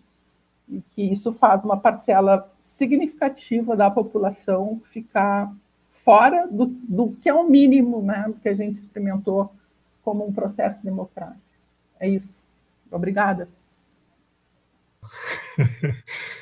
e 0.69 0.81
que 0.95 1.01
isso 1.01 1.33
faz 1.33 1.65
uma 1.65 1.75
parcela 1.75 2.49
significativa 2.61 3.75
da 3.75 3.91
população 3.91 4.79
ficar 4.85 5.53
fora 5.91 6.47
do, 6.49 6.67
do 6.67 7.11
que 7.21 7.27
é 7.27 7.33
o 7.33 7.49
mínimo 7.49 8.01
né, 8.01 8.33
que 8.41 8.47
a 8.47 8.55
gente 8.55 8.79
experimentou 8.79 9.51
como 10.03 10.25
um 10.25 10.33
processo 10.33 10.83
democrático. 10.83 11.41
É 11.99 12.07
isso. 12.07 12.45
Obrigada. 12.91 13.49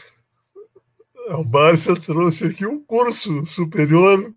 A 1.29 1.43
Márcia 1.43 1.99
trouxe 1.99 2.47
aqui 2.47 2.65
um 2.65 2.83
curso 2.83 3.45
superior 3.45 4.33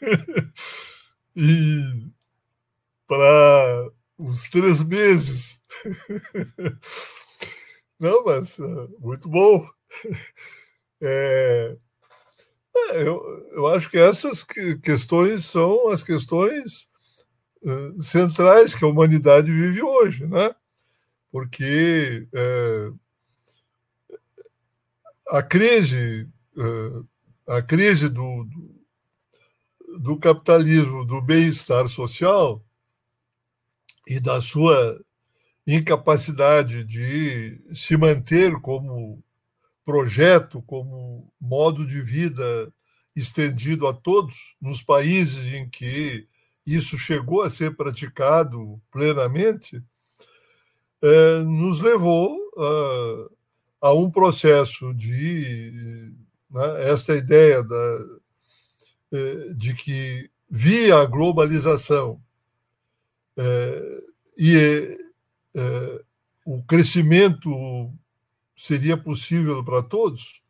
e 1.36 2.06
para 3.06 3.90
uns 4.16 4.48
três 4.48 4.80
meses. 4.82 5.60
Não, 7.98 8.24
mas 8.24 8.58
muito 9.00 9.28
bom. 9.28 9.68
É, 11.02 11.76
é, 12.76 13.02
eu, 13.02 13.48
eu 13.52 13.66
acho 13.66 13.90
que 13.90 13.98
essas 13.98 14.44
questões 14.82 15.46
são 15.46 15.88
as 15.88 16.02
questões 16.02 16.89
uh, 17.62 18.02
centrais 18.02 18.74
que 18.74 18.84
a 18.84 18.88
humanidade 18.88 19.50
vive 19.50 19.82
hoje, 19.82 20.26
né? 20.26 20.54
Porque 21.30 22.26
é, 22.34 22.90
a 25.28 25.42
crise, 25.42 26.28
uh, 26.56 27.06
a 27.46 27.62
crise 27.62 28.08
do, 28.08 28.44
do, 28.44 28.80
do 29.98 30.16
capitalismo, 30.18 31.04
do 31.04 31.20
bem-estar 31.22 31.86
social 31.88 32.64
e 34.08 34.18
da 34.18 34.40
sua 34.40 35.00
incapacidade 35.66 36.82
de 36.82 37.60
se 37.72 37.96
manter 37.96 38.60
como 38.60 39.22
projeto, 39.84 40.62
como 40.62 41.32
modo 41.40 41.86
de 41.86 42.00
vida 42.00 42.72
estendido 43.14 43.86
a 43.86 43.94
todos, 43.94 44.56
nos 44.60 44.82
países 44.82 45.52
em 45.52 45.68
que 45.68 46.28
isso 46.74 46.96
chegou 46.98 47.42
a 47.42 47.50
ser 47.50 47.74
praticado 47.76 48.80
plenamente, 48.90 49.82
é, 51.02 51.38
nos 51.40 51.80
levou 51.80 52.38
a, 53.80 53.88
a, 53.88 53.94
um 53.94 54.10
processo 54.10 54.92
de 54.94 56.12
né, 56.50 56.90
essa 56.90 57.16
ideia 57.16 57.62
da, 57.62 58.06
é, 59.12 59.54
de 59.54 59.74
que 59.74 60.30
via 60.48 60.98
a 60.98 61.06
globalização 61.06 62.20
é, 63.36 64.02
e 64.36 64.56
é, 65.54 66.02
o 66.44 66.62
crescimento 66.62 67.92
seria 68.54 68.96
possível 68.96 69.64
para 69.64 69.82
todos 69.82 70.42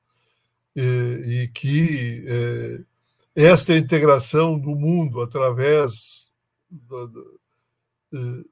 e, 0.75 1.43
e 1.45 1.49
que 1.49 2.25
é, 2.27 2.81
esta 3.35 3.77
integração 3.77 4.59
do 4.59 4.75
mundo 4.75 5.21
através 5.21 6.31
da, 6.71 7.07
da, 7.07 8.43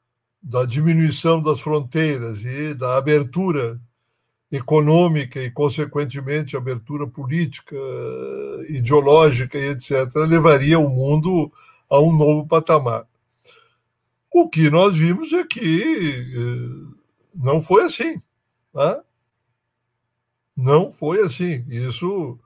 da, 0.42 0.64
diminuição 0.64 1.42
das 1.42 1.60
fronteiras 1.60 2.44
e 2.44 2.74
da 2.74 2.96
abertura 2.96 3.80
econômica 4.50 5.40
e, 5.40 5.50
consequentemente, 5.50 6.56
abertura 6.56 7.06
política, 7.06 7.76
ideológica 8.68 9.58
e 9.58 9.68
etc., 9.68 10.14
levaria 10.26 10.78
o 10.78 10.88
mundo 10.88 11.52
a 11.88 12.00
um 12.00 12.16
novo 12.16 12.46
patamar. 12.46 13.06
O 14.32 14.48
que 14.48 14.70
nós 14.70 14.96
vimos 14.96 15.32
é 15.32 15.44
que 15.44 16.28
eh, 16.34 16.98
não 17.34 17.60
foi 17.60 17.84
assim. 17.84 18.20
Tá? 18.72 19.02
Não 20.56 20.90
foi 20.90 21.20
assim. 21.20 21.64
Isso 21.68 22.38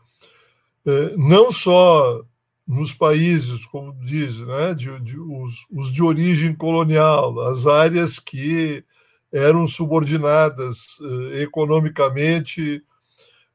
não 1.16 1.50
só 1.50 2.22
nos 2.66 2.94
países, 2.94 3.66
como 3.66 3.92
diz, 4.00 4.38
né, 4.40 4.74
de, 4.74 4.98
de, 5.00 5.18
os, 5.18 5.66
os 5.70 5.92
de 5.92 6.02
origem 6.02 6.54
colonial, 6.54 7.38
as 7.48 7.66
áreas 7.66 8.18
que 8.18 8.84
eram 9.32 9.66
subordinadas 9.66 10.98
eh, 11.00 11.42
economicamente 11.42 12.84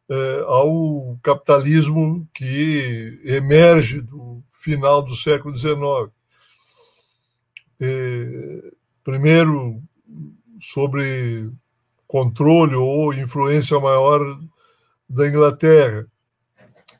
eh, 0.09 0.43
ao 0.47 1.17
capitalismo 1.21 2.27
que 2.33 3.21
emerge 3.23 4.01
do 4.01 4.43
final 4.51 5.03
do 5.03 5.15
século 5.15 5.53
XIX. 5.53 5.77
Eh, 7.79 8.71
primeiro, 9.03 9.81
sobre 10.59 11.51
controle 12.07 12.75
ou 12.75 13.13
influência 13.13 13.79
maior 13.79 14.39
da 15.07 15.27
Inglaterra, 15.27 16.07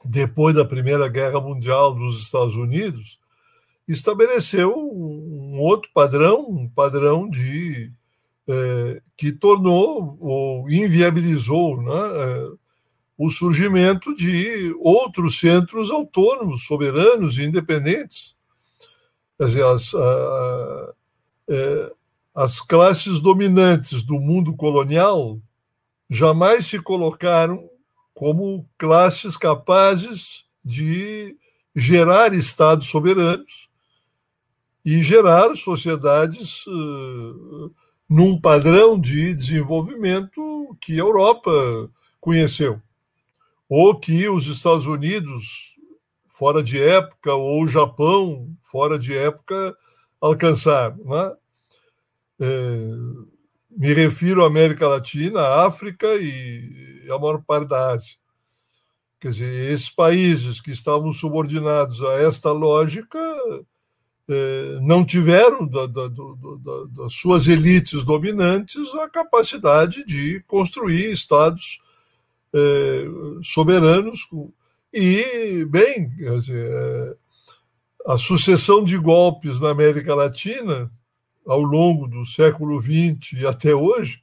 depois 0.08 0.56
da 0.56 0.66
Primeira 0.66 1.08
Guerra 1.10 1.40
Mundial 1.42 1.94
dos 1.94 2.22
Estados 2.22 2.56
Unidos, 2.56 3.20
estabeleceu 3.88 4.74
um 4.76 5.60
outro 5.60 5.90
padrão, 5.94 6.48
um 6.50 6.68
padrão 6.68 7.30
de 7.30 7.92
é, 8.48 9.02
que 9.16 9.32
tornou 9.32 10.18
ou 10.20 10.70
inviabilizou 10.70 11.82
né, 11.82 11.92
é, 11.92 12.48
o 13.18 13.30
surgimento 13.30 14.16
de 14.16 14.74
outros 14.80 15.40
centros 15.40 15.92
autônomos, 15.92 16.66
soberanos 16.66 17.38
e 17.38 17.44
independentes. 17.44 18.36
Quer 19.38 19.46
dizer, 19.46 19.66
as, 19.66 19.94
a, 19.94 20.94
é, 21.50 21.94
as 22.36 22.62
classes 22.62 23.20
dominantes 23.20 24.04
do 24.04 24.20
mundo 24.20 24.56
colonial 24.56 25.40
jamais 26.10 26.68
se 26.68 26.80
colocaram 26.80 27.70
como 28.18 28.68
classes 28.80 29.38
capazes 29.38 30.44
de 30.66 31.38
gerar 31.76 32.34
estados 32.34 32.88
soberanos 32.88 33.70
e 34.84 35.04
gerar 35.04 35.56
sociedades 35.56 36.66
uh, 36.66 37.72
num 38.10 38.42
padrão 38.42 39.00
de 39.00 39.36
desenvolvimento 39.36 40.76
que 40.82 40.94
a 40.94 41.04
Europa 41.04 41.52
conheceu, 42.20 42.82
ou 43.70 44.00
que 44.00 44.28
os 44.28 44.48
Estados 44.48 44.88
Unidos, 44.88 45.78
fora 46.28 46.64
de 46.64 46.82
época, 46.82 47.36
ou 47.36 47.66
o 47.66 47.68
Japão, 47.68 48.50
fora 48.64 48.98
de 48.98 49.16
época, 49.16 49.78
alcançaram. 50.20 50.98
Né? 51.06 51.36
É, 52.40 52.92
me 53.78 53.94
refiro 53.94 54.44
à 54.44 54.48
América 54.48 54.88
Latina, 54.88 55.40
à 55.40 55.68
África 55.68 56.08
e 56.16 57.06
a 57.12 57.20
maior 57.20 57.44
parte 57.46 57.70
da 57.70 57.92
Ásia. 57.92 58.16
Quer 59.20 59.30
dizer, 59.30 59.72
esses 59.72 59.90
países 59.90 60.60
que 60.60 60.72
estavam 60.72 61.12
subordinados 61.12 62.04
a 62.04 62.14
esta 62.14 62.52
lógica 62.52 63.20
é, 64.28 64.80
não 64.82 65.06
tiveram 65.06 65.68
da, 65.68 65.86
da, 65.86 66.08
da, 66.08 66.86
das 66.90 67.14
suas 67.14 67.48
elites 67.48 68.04
dominantes 68.04 68.94
a 68.96 69.10
capacidade 69.10 70.04
de 70.06 70.44
construir 70.48 71.12
estados 71.12 71.80
é, 72.54 73.06
soberanos. 73.44 74.28
E, 74.92 75.66
bem, 75.70 76.10
dizer, 76.18 76.68
é, 76.72 77.16
a 78.08 78.18
sucessão 78.18 78.84
de 78.84 78.98
golpes 78.98 79.60
na 79.60 79.70
América 79.70 80.16
Latina 80.16 80.92
ao 81.48 81.62
longo 81.62 82.08
do 82.08 82.26
século 82.26 82.80
XX 82.80 83.34
e 83.42 83.48
até 83.48 83.74
hoje, 83.74 84.22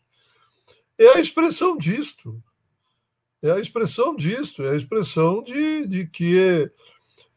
é 0.99 1.17
a 1.17 1.21
expressão 1.21 1.77
disto. 1.77 2.43
É 3.43 3.51
a 3.51 3.61
expressão 3.61 4.15
disto, 4.17 4.63
é 4.63 4.71
a 4.71 4.77
expressão 4.77 5.43
de, 5.43 5.87
de 5.87 6.07
que 6.07 6.71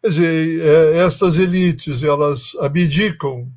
quer 0.01 0.07
dizer, 0.07 0.61
é, 0.61 0.97
essas 0.99 1.37
elites 1.37 2.03
elas 2.03 2.55
abdicam 2.59 3.51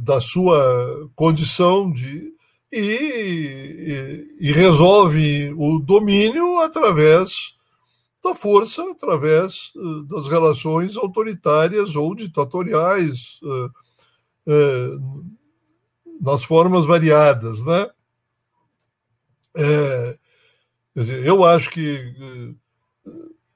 da 0.00 0.20
sua 0.20 1.08
condição 1.14 1.92
de, 1.92 2.32
e, 2.72 2.78
e, 2.80 4.36
e 4.48 4.52
resolve 4.52 5.52
o 5.56 5.78
domínio 5.78 6.58
através 6.58 7.56
da 8.22 8.34
força, 8.34 8.82
através 8.90 9.72
uh, 9.76 10.02
das 10.04 10.28
relações 10.28 10.96
autoritárias 10.96 11.96
ou 11.96 12.14
ditatoriais, 12.14 13.40
uh, 13.42 13.70
nas 16.20 16.44
formas 16.44 16.86
variadas. 16.86 17.64
Né? 17.64 17.90
É, 19.56 20.18
dizer, 20.94 21.26
eu 21.26 21.44
acho 21.44 21.70
que 21.70 22.14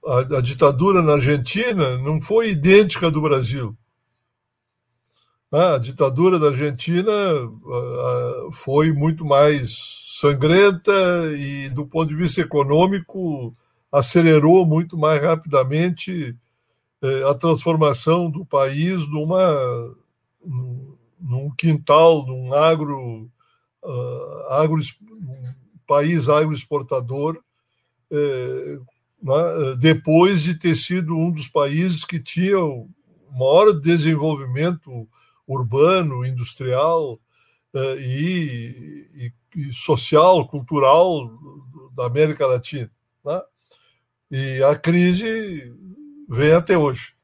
a, 0.05 0.39
a 0.39 0.41
ditadura 0.41 1.03
na 1.03 1.15
Argentina 1.15 1.97
não 1.99 2.21
foi 2.21 2.51
idêntica 2.51 3.09
à 3.09 3.11
do 3.11 3.21
Brasil. 3.21 3.77
A 5.51 5.77
ditadura 5.77 6.39
da 6.39 6.49
Argentina 6.49 7.13
foi 8.53 8.91
muito 8.91 9.23
mais 9.23 10.01
sangrenta 10.19 10.93
e, 11.37 11.69
do 11.69 11.85
ponto 11.85 12.09
de 12.09 12.15
vista 12.15 12.41
econômico, 12.41 13.55
acelerou 13.91 14.65
muito 14.65 14.97
mais 14.97 15.21
rapidamente 15.21 16.35
é, 17.03 17.25
a 17.25 17.35
transformação 17.35 18.31
do 18.31 18.47
país 18.47 19.07
numa, 20.45 20.97
num 21.21 21.51
quintal, 21.57 22.27
num 22.27 22.53
agro, 22.53 23.31
agro 24.49 24.81
um 25.11 25.55
país 25.87 26.29
agroexportador, 26.29 27.41
é, 28.11 28.79
né, 29.23 29.77
depois 29.79 30.43
de 30.43 30.59
ter 30.59 30.75
sido 30.75 31.17
um 31.17 31.31
dos 31.31 31.47
países 31.47 32.05
que 32.05 32.19
tinha 32.19 32.59
o 32.59 32.89
maior 33.31 33.73
desenvolvimento 33.73 35.09
urbano, 35.47 36.25
industrial 36.25 37.21
eh, 37.75 37.97
e, 37.99 39.09
e, 39.15 39.33
e, 39.57 39.73
social, 39.73 40.47
cultural 40.47 41.31
da 41.95 42.07
América 42.07 42.47
Latina. 42.47 42.91
Né? 43.25 43.43
E 44.31 44.63
a 44.63 44.77
crise 44.77 45.75
vem 46.29 46.53
até 46.53 46.77
hoje. 46.77 47.15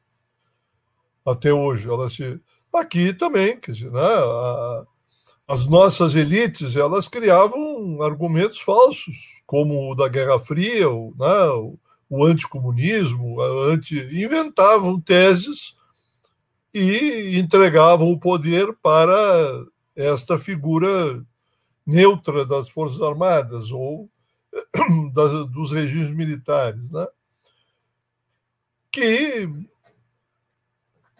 Até 1.25 1.53
hoje. 1.53 1.89
Ela 1.89 2.09
se... 2.09 2.41
Aqui 2.73 3.13
também, 3.13 3.59
quer 3.59 3.73
dizer, 3.73 3.91
né? 3.91 4.01
A, 4.01 4.85
as 5.47 5.67
nossas 5.67 6.15
elites 6.15 6.77
elas 6.77 7.09
criavam 7.09 8.03
argumentos 8.03 8.61
falsos, 8.61 9.43
como 9.47 9.91
o 9.91 9.95
da 9.95 10.07
Guerra 10.09 10.39
Fria, 10.39 10.91
o, 10.91 11.15
né, 11.19 11.49
o, 11.51 11.79
o 12.11 12.25
anticomunismo, 12.25 13.41
anti, 13.41 13.99
inventavam 14.13 15.01
teses 15.01 15.75
e 16.75 17.39
entregavam 17.39 18.11
o 18.11 18.21
poder 18.21 18.75
para 18.83 19.65
esta 19.97 20.39
figura 20.39 21.25
neutra 21.87 22.45
das 22.45 22.69
Forças 22.69 23.01
Armadas 23.01 23.73
ou 23.73 24.11
das, 25.15 25.49
dos 25.49 25.73
regimes 25.73 26.11
militares, 26.11 26.93
né? 26.93 27.07
que 28.91 29.49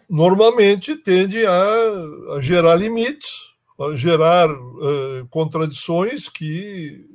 normalmente 0.09 0.95
tende 0.95 1.45
a, 1.45 2.33
a 2.35 2.41
gerar 2.41 2.75
limites, 2.75 3.53
a 3.79 3.95
gerar 3.95 4.49
uh, 4.51 5.27
contradições 5.29 6.27
que, 6.27 7.05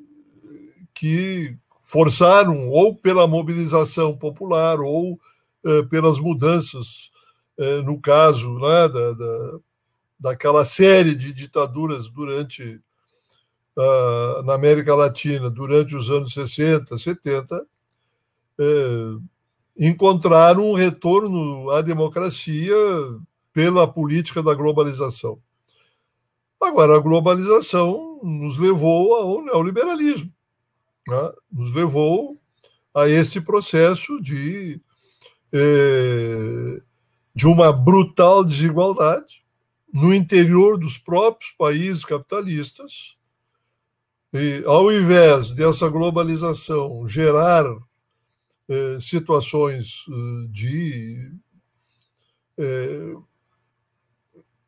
que 0.95 1.57
forçaram 1.83 2.69
ou 2.69 2.95
pela 2.95 3.27
mobilização 3.27 4.17
popular 4.17 4.81
ou 4.81 5.19
uh, 5.65 5.87
pelas 5.89 6.19
mudanças 6.19 7.13
é, 7.57 7.81
no 7.83 8.01
caso 8.01 8.59
né, 8.59 8.89
da, 8.89 9.13
da, 9.13 9.59
daquela 10.19 10.65
série 10.65 11.15
de 11.15 11.33
ditaduras 11.33 12.09
durante 12.11 12.81
uh, 13.77 14.43
na 14.45 14.55
América 14.55 14.95
Latina 14.95 15.49
durante 15.49 15.95
os 15.95 16.11
anos 16.11 16.35
60, 16.35 16.97
70, 16.97 17.67
é, 18.59 18.65
encontraram 19.79 20.71
um 20.71 20.75
retorno 20.75 21.71
à 21.71 21.83
democracia 21.83 22.75
pela 23.53 23.87
política 23.87 24.43
da 24.43 24.55
globalização. 24.55 25.39
Agora, 26.61 26.97
a 26.97 27.01
globalização 27.01 28.21
nos 28.23 28.57
levou 28.59 29.15
ao 29.15 29.43
neoliberalismo, 29.43 30.33
né? 31.09 31.33
nos 31.53 31.75
levou 31.75 32.39
a 32.95 33.09
esse 33.09 33.41
processo 33.41 34.21
de 34.21 34.81
eh, 35.53 36.83
de 37.35 37.47
uma 37.47 37.73
brutal 37.73 38.45
desigualdade 38.45 39.45
no 39.93 40.15
interior 40.15 40.79
dos 40.79 40.99
próprios 40.99 41.53
países 41.53 42.05
capitalistas. 42.05 43.17
E, 44.33 44.63
ao 44.67 44.91
invés 44.91 45.53
dessa 45.53 45.89
globalização 45.89 47.07
gerar 47.07 47.65
eh, 48.67 48.99
situações 48.99 50.07
eh, 50.09 50.47
de 50.49 51.33
eh, 52.57 53.15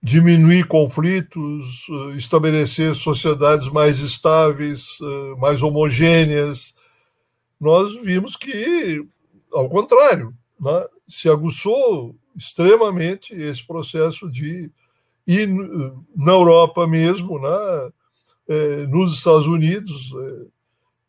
diminuir 0.03 0.67
conflitos, 0.67 1.87
estabelecer 2.15 2.95
sociedades 2.95 3.69
mais 3.69 3.99
estáveis, 3.99 4.99
mais 5.39 5.63
homogêneas, 5.63 6.75
nós 7.59 7.93
vimos 8.05 8.37
que, 8.37 9.05
ao 9.53 9.69
contrário, 9.69 10.33
né, 10.61 10.87
se 11.09 11.29
aguçou 11.29 12.15
extremamente 12.37 13.35
esse 13.35 13.67
processo 13.67 14.31
de. 14.31 14.71
E 15.27 15.45
na 16.15 16.33
Europa 16.33 16.87
mesmo, 16.87 17.41
né, 17.41 17.91
nos 18.89 19.15
Estados 19.15 19.49
Unidos, 19.49 20.13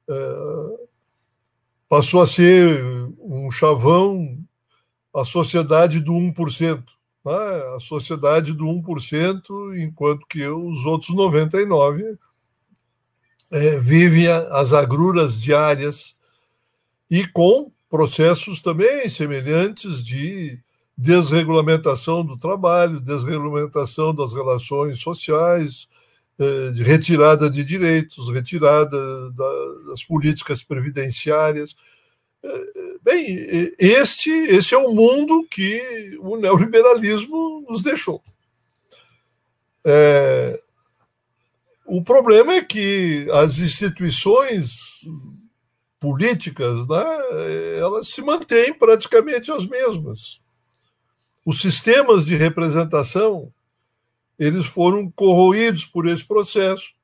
é, 0.10 0.14
é, 0.14 0.87
passou 1.90 2.22
a 2.22 2.28
ser 2.28 2.84
um 3.20 3.50
chavão 3.50 4.38
a 5.14 5.24
sociedade 5.26 6.00
do 6.00 6.14
1%. 6.14 6.84
Né, 7.26 7.34
a 7.76 7.80
sociedade 7.80 8.54
do 8.54 8.66
1%, 8.66 9.78
enquanto 9.82 10.28
que 10.28 10.48
os 10.48 10.86
outros 10.86 11.10
99% 11.16 12.18
é, 13.52 13.80
vivem 13.80 14.28
as 14.28 14.74
agruras 14.74 15.42
diárias 15.42 16.16
e 17.10 17.26
com 17.28 17.72
processos 17.90 18.62
também 18.62 19.08
semelhantes 19.10 20.06
de 20.06 20.60
desregulamentação 20.98 22.26
do 22.26 22.38
trabalho, 22.38 23.00
desregulamentação 23.00 24.14
das 24.14 24.34
relações 24.34 25.00
sociais, 25.00 25.88
de 26.74 26.84
retirada 26.84 27.50
de 27.50 27.64
direitos, 27.64 28.30
retirada 28.30 29.32
das 29.88 30.04
políticas 30.04 30.64
previdenciárias. 30.64 31.76
Eh, 32.44 32.98
bem, 33.02 33.74
este, 33.80 34.30
este 34.30 34.76
é 34.76 34.78
o 34.78 34.94
mundo 34.94 35.48
que 35.50 36.18
o 36.20 36.38
neoliberalismo 36.38 37.66
nos 37.68 37.82
deixou. 37.82 38.24
É, 39.84 40.62
o 41.86 42.04
problema 42.04 42.54
é 42.54 42.62
que 42.62 43.28
as 43.32 43.60
instituições 43.60 45.02
políticas, 46.00 46.88
né, 46.88 47.06
elas 47.80 48.10
se 48.10 48.22
mantêm 48.22 48.74
praticamente 48.74 49.52
as 49.52 49.66
mesmas 49.66 50.42
os 51.48 51.62
sistemas 51.62 52.26
de 52.26 52.36
representação 52.36 53.54
eles 54.38 54.66
foram 54.66 55.10
corroídos 55.12 55.86
por 55.86 56.08
esse 56.08 56.26
processo 56.26 56.98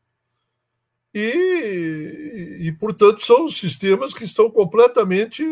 e, 1.14 2.58
e, 2.62 2.72
portanto, 2.80 3.24
são 3.24 3.48
sistemas 3.48 4.14
que 4.14 4.24
estão 4.24 4.50
completamente 4.50 5.44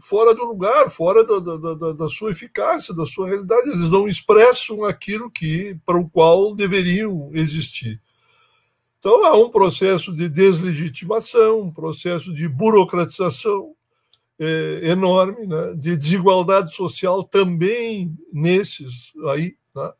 fora 0.00 0.34
do 0.34 0.44
lugar, 0.44 0.90
fora 0.90 1.24
da, 1.24 1.38
da, 1.38 1.74
da, 1.74 1.92
da, 1.92 2.08
sua 2.08 2.32
eficácia, 2.32 2.94
da 2.94 3.06
sua 3.06 3.28
realidade. 3.28 3.70
Eles 3.70 3.90
não 3.90 4.08
expressam 4.08 4.84
aquilo 4.84 5.30
que 5.30 5.78
para 5.86 5.98
o 5.98 6.08
qual 6.08 6.54
deveriam 6.54 7.30
existir. 7.34 8.00
Então, 8.98 9.24
há 9.24 9.36
um 9.36 9.48
processo 9.48 10.12
de 10.12 10.28
deslegitimação, 10.28 11.60
um 11.60 11.72
processo 11.72 12.34
de 12.34 12.48
burocratização, 12.48 13.74
é, 14.40 14.90
enorme, 14.90 15.46
né, 15.46 15.74
de 15.74 15.96
desigualdade 15.96 16.74
social 16.74 17.22
também 17.22 18.16
nesses 18.32 19.12
aí. 19.28 19.56
Né? 19.74 19.92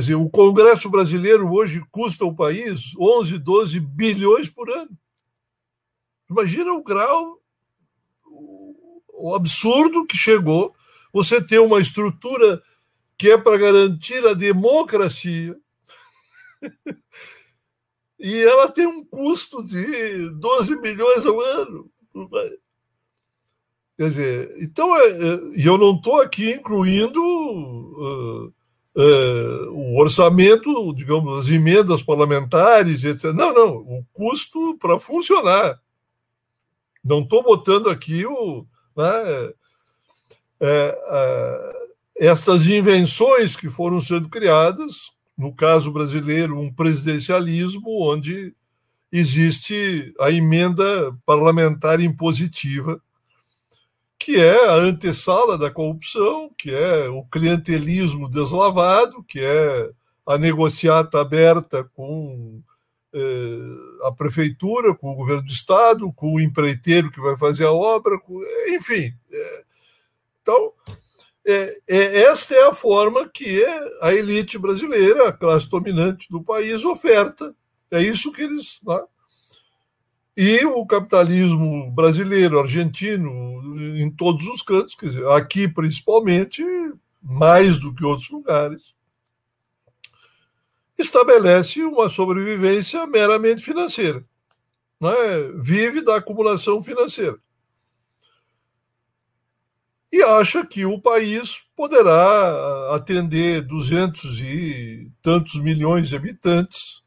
Quer 0.00 0.04
dizer, 0.04 0.14
o 0.14 0.30
Congresso 0.30 0.88
brasileiro 0.88 1.52
hoje 1.52 1.84
custa 1.90 2.24
ao 2.24 2.34
país 2.34 2.96
11, 2.98 3.36
12 3.36 3.80
bilhões 3.80 4.48
por 4.48 4.70
ano. 4.70 4.96
Imagina 6.30 6.72
o 6.72 6.82
grau, 6.82 7.38
o 9.12 9.34
absurdo 9.34 10.06
que 10.06 10.16
chegou 10.16 10.74
você 11.12 11.44
ter 11.44 11.58
uma 11.58 11.82
estrutura 11.82 12.62
que 13.18 13.30
é 13.30 13.36
para 13.36 13.58
garantir 13.58 14.26
a 14.26 14.32
democracia 14.32 15.54
e 18.18 18.38
ela 18.38 18.70
tem 18.70 18.86
um 18.86 19.04
custo 19.04 19.62
de 19.62 20.30
12 20.30 20.80
milhões 20.80 21.26
ao 21.26 21.38
ano. 21.42 21.90
Quer 23.98 24.08
dizer, 24.08 24.56
então, 24.62 24.96
é, 24.96 25.10
é, 25.10 25.40
e 25.56 25.66
eu 25.66 25.76
não 25.76 25.96
estou 25.96 26.22
aqui 26.22 26.52
incluindo 26.52 27.20
uh, 29.00 29.72
o 29.72 30.00
orçamento, 30.00 30.92
digamos, 30.94 31.40
as 31.40 31.48
emendas 31.48 32.02
parlamentares, 32.02 33.04
etc. 33.04 33.32
Não, 33.32 33.52
não, 33.54 33.76
o 33.76 34.04
custo 34.12 34.76
para 34.78 35.00
funcionar. 35.00 35.80
Não 37.02 37.20
estou 37.20 37.42
botando 37.42 37.88
aqui 37.88 38.26
o. 38.26 38.66
Né, 38.96 39.52
é, 40.62 40.98
é, 41.10 41.72
essas 42.16 42.68
invenções 42.68 43.56
que 43.56 43.70
foram 43.70 43.98
sendo 43.98 44.28
criadas, 44.28 45.10
no 45.36 45.54
caso 45.54 45.90
brasileiro, 45.90 46.58
um 46.58 46.70
presidencialismo 46.70 48.12
onde 48.12 48.54
existe 49.10 50.14
a 50.20 50.30
emenda 50.30 51.16
parlamentar 51.24 51.98
impositiva, 51.98 53.00
que 54.20 54.36
é 54.36 54.66
a 54.66 54.74
antessala 54.74 55.56
da 55.56 55.70
corrupção, 55.70 56.50
que 56.56 56.70
é 56.72 57.08
o 57.08 57.24
clientelismo 57.24 58.28
deslavado, 58.28 59.24
que 59.24 59.40
é 59.40 59.90
a 60.26 60.36
negociata 60.36 61.18
aberta 61.18 61.82
com 61.96 62.62
eh, 63.14 64.06
a 64.06 64.12
prefeitura, 64.12 64.94
com 64.94 65.10
o 65.10 65.16
governo 65.16 65.42
do 65.42 65.48
estado, 65.48 66.12
com 66.12 66.34
o 66.34 66.40
empreiteiro 66.40 67.10
que 67.10 67.18
vai 67.18 67.34
fazer 67.38 67.64
a 67.64 67.72
obra, 67.72 68.20
com, 68.20 68.38
enfim. 68.68 69.10
É, 69.32 69.64
então, 70.42 70.72
é, 71.46 71.74
é, 71.88 72.22
esta 72.24 72.54
é 72.54 72.68
a 72.68 72.74
forma 72.74 73.26
que 73.26 73.64
a 74.02 74.12
elite 74.12 74.58
brasileira, 74.58 75.30
a 75.30 75.32
classe 75.32 75.68
dominante 75.70 76.28
do 76.30 76.42
país, 76.42 76.84
oferta. 76.84 77.54
É 77.90 78.02
isso 78.02 78.30
que 78.32 78.42
eles. 78.42 78.80
Né? 78.86 79.00
E 80.36 80.64
o 80.64 80.86
capitalismo 80.86 81.90
brasileiro, 81.90 82.60
argentino, 82.60 83.60
em 83.96 84.10
todos 84.10 84.46
os 84.46 84.62
cantos, 84.62 84.94
quer 84.94 85.06
dizer, 85.06 85.26
aqui 85.28 85.68
principalmente, 85.68 86.62
mais 87.22 87.78
do 87.78 87.92
que 87.94 88.04
outros 88.04 88.30
lugares, 88.30 88.94
estabelece 90.96 91.82
uma 91.82 92.08
sobrevivência 92.08 93.06
meramente 93.06 93.62
financeira. 93.62 94.24
Né? 95.00 95.10
Vive 95.56 96.02
da 96.02 96.16
acumulação 96.16 96.82
financeira. 96.82 97.36
E 100.12 100.22
acha 100.22 100.66
que 100.66 100.84
o 100.84 101.00
país 101.00 101.60
poderá 101.76 102.94
atender 102.94 103.62
duzentos 103.62 104.40
e 104.40 105.10
tantos 105.22 105.54
milhões 105.54 106.08
de 106.08 106.16
habitantes, 106.16 107.02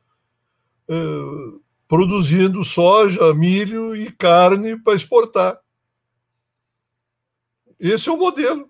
eh, 0.87 1.59
produzindo 1.93 2.63
soja, 2.63 3.35
milho 3.35 3.95
e 3.95 4.11
carne 4.11 4.75
para 4.81 4.95
exportar. 4.95 5.59
Esse 7.79 8.09
é 8.09 8.11
o 8.11 8.17
modelo 8.17 8.67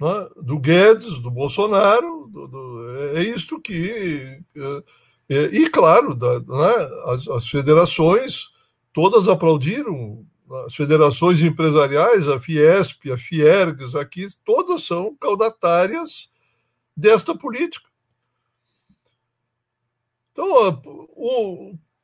né? 0.00 0.28
do 0.36 0.56
Guedes, 0.56 1.18
do 1.18 1.32
Bolsonaro, 1.32 2.28
do, 2.30 2.46
do, 2.46 3.16
é, 3.16 3.24
isto 3.24 3.60
que. 3.60 4.40
É, 4.54 4.82
é, 5.30 5.44
e, 5.46 5.68
claro, 5.68 6.14
da, 6.14 6.38
né? 6.38 6.74
as, 7.06 7.26
as 7.26 7.48
federações 7.48 8.50
todas 8.92 9.26
aplaudiram 9.26 10.24
as 10.64 10.76
federações 10.76 11.42
empresariais, 11.42 12.28
a 12.28 12.38
Fiesp, 12.38 13.10
a 13.10 13.18
Fiergs, 13.18 13.96
aqui, 13.96 14.28
todas 14.44 14.84
são 14.84 15.12
caudatárias 15.16 16.30
desta 16.96 17.36
política. 17.36 17.88
Então, 20.30 20.56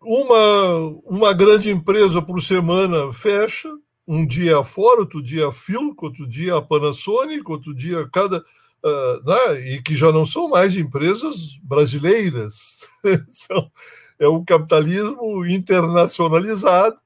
uma, 0.04 1.00
uma 1.04 1.32
grande 1.32 1.70
empresa 1.70 2.20
por 2.20 2.40
semana 2.42 3.12
fecha, 3.12 3.68
um 4.06 4.26
dia 4.26 4.62
fora, 4.62 5.00
outro 5.00 5.22
dia 5.22 5.48
a 5.48 5.52
Philco, 5.52 6.06
outro 6.06 6.26
dia 6.26 6.56
a 6.56 6.62
Panasonic, 6.62 7.50
outro 7.50 7.74
dia 7.74 8.08
cada. 8.12 8.44
Uh, 8.84 9.24
né? 9.24 9.70
e 9.70 9.82
que 9.82 9.96
já 9.96 10.12
não 10.12 10.26
são 10.26 10.46
mais 10.46 10.76
empresas 10.76 11.58
brasileiras. 11.62 12.86
são, 13.30 13.70
é 14.18 14.28
um 14.28 14.44
capitalismo 14.44 15.44
internacionalizado. 15.46 17.00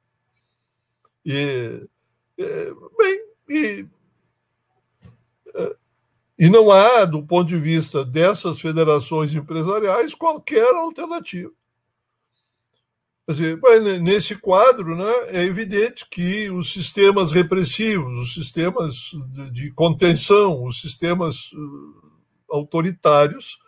E, 1.25 1.87
é, 2.37 2.73
bem, 2.99 3.25
e, 3.49 3.87
é, 5.55 5.77
e 6.39 6.49
não 6.49 6.71
há, 6.71 7.05
do 7.05 7.23
ponto 7.23 7.49
de 7.49 7.59
vista 7.59 8.05
dessas 8.05 8.61
federações 8.61 9.35
empresariais, 9.35 10.15
qualquer 10.15 10.75
alternativa. 10.75 11.53
Dizer, 13.29 13.61
nesse 14.01 14.37
quadro, 14.37 14.97
né, 14.97 15.13
é 15.29 15.45
evidente 15.45 16.07
que 16.11 16.51
os 16.51 16.73
sistemas 16.73 17.31
repressivos, 17.31 18.17
os 18.17 18.33
sistemas 18.33 19.11
de 19.53 19.71
contenção, 19.73 20.65
os 20.65 20.81
sistemas 20.81 21.53
uh, 21.53 22.11
autoritários, 22.49 23.59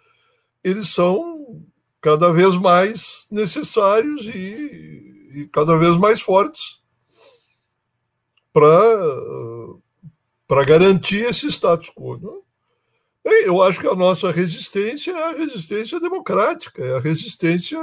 eles 0.65 0.89
são 0.89 1.63
cada 2.01 2.33
vez 2.33 2.57
mais 2.57 3.29
necessários 3.31 4.27
e, 4.29 5.29
e 5.35 5.47
cada 5.53 5.77
vez 5.77 5.95
mais 5.99 6.23
fortes 6.23 6.81
para 8.55 9.77
garantir 10.67 11.27
esse 11.27 11.49
status 11.49 11.91
quo. 11.91 12.17
Né? 12.17 12.31
Eu 13.45 13.63
acho 13.63 13.79
que 13.79 13.87
a 13.87 13.95
nossa 13.95 14.31
resistência 14.31 15.11
é 15.11 15.23
a 15.23 15.37
resistência 15.37 16.01
democrática, 16.01 16.83
é 16.83 16.97
a 16.97 17.01
resistência 17.01 17.79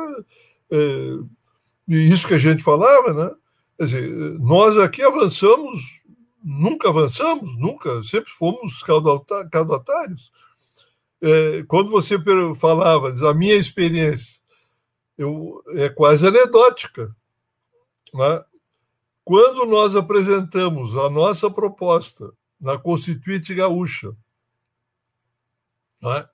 é, 0.71 1.36
e 1.87 2.09
isso 2.11 2.27
que 2.27 2.33
a 2.33 2.39
gente 2.39 2.63
falava, 2.63 3.13
né? 3.13 3.35
Quer 3.77 3.85
dizer, 3.85 4.39
nós 4.39 4.77
aqui 4.77 5.03
avançamos, 5.03 6.01
nunca 6.43 6.89
avançamos, 6.89 7.57
nunca, 7.57 8.01
sempre 8.03 8.31
fomos 8.31 8.83
caudatários. 9.51 10.31
É, 11.21 11.63
quando 11.67 11.89
você 11.89 12.17
falava, 12.55 13.11
a 13.29 13.33
minha 13.33 13.55
experiência, 13.55 14.41
eu, 15.17 15.63
é 15.69 15.89
quase 15.89 16.27
anedótica. 16.27 17.15
Né? 18.13 18.43
Quando 19.23 19.65
nós 19.65 19.95
apresentamos 19.95 20.95
a 20.97 21.09
nossa 21.09 21.49
proposta 21.49 22.31
na 22.59 22.77
Constituinte 22.77 23.53
Gaúcha, 23.53 24.15
né? 26.01 26.27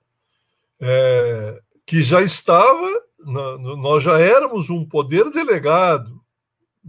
é, 0.80 1.62
que 1.86 2.02
já 2.02 2.22
estava 2.22 3.03
nós 3.24 4.02
já 4.02 4.18
éramos 4.18 4.70
um 4.70 4.84
poder 4.84 5.30
delegado, 5.30 6.20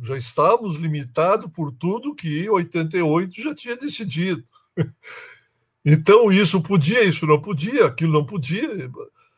já 0.02 0.18
estávamos 0.18 0.76
limitados 0.76 1.50
por 1.52 1.72
tudo 1.72 2.16
que 2.16 2.50
88 2.50 3.42
já 3.42 3.56
tinha 3.56 3.76
decidido. 3.76 4.44
Então, 5.88 6.32
isso 6.32 6.64
podia, 6.64 7.04
isso 7.04 7.28
não 7.28 7.40
podia, 7.40 7.86
aquilo 7.86 8.12
não 8.12 8.26
podia. 8.26 8.92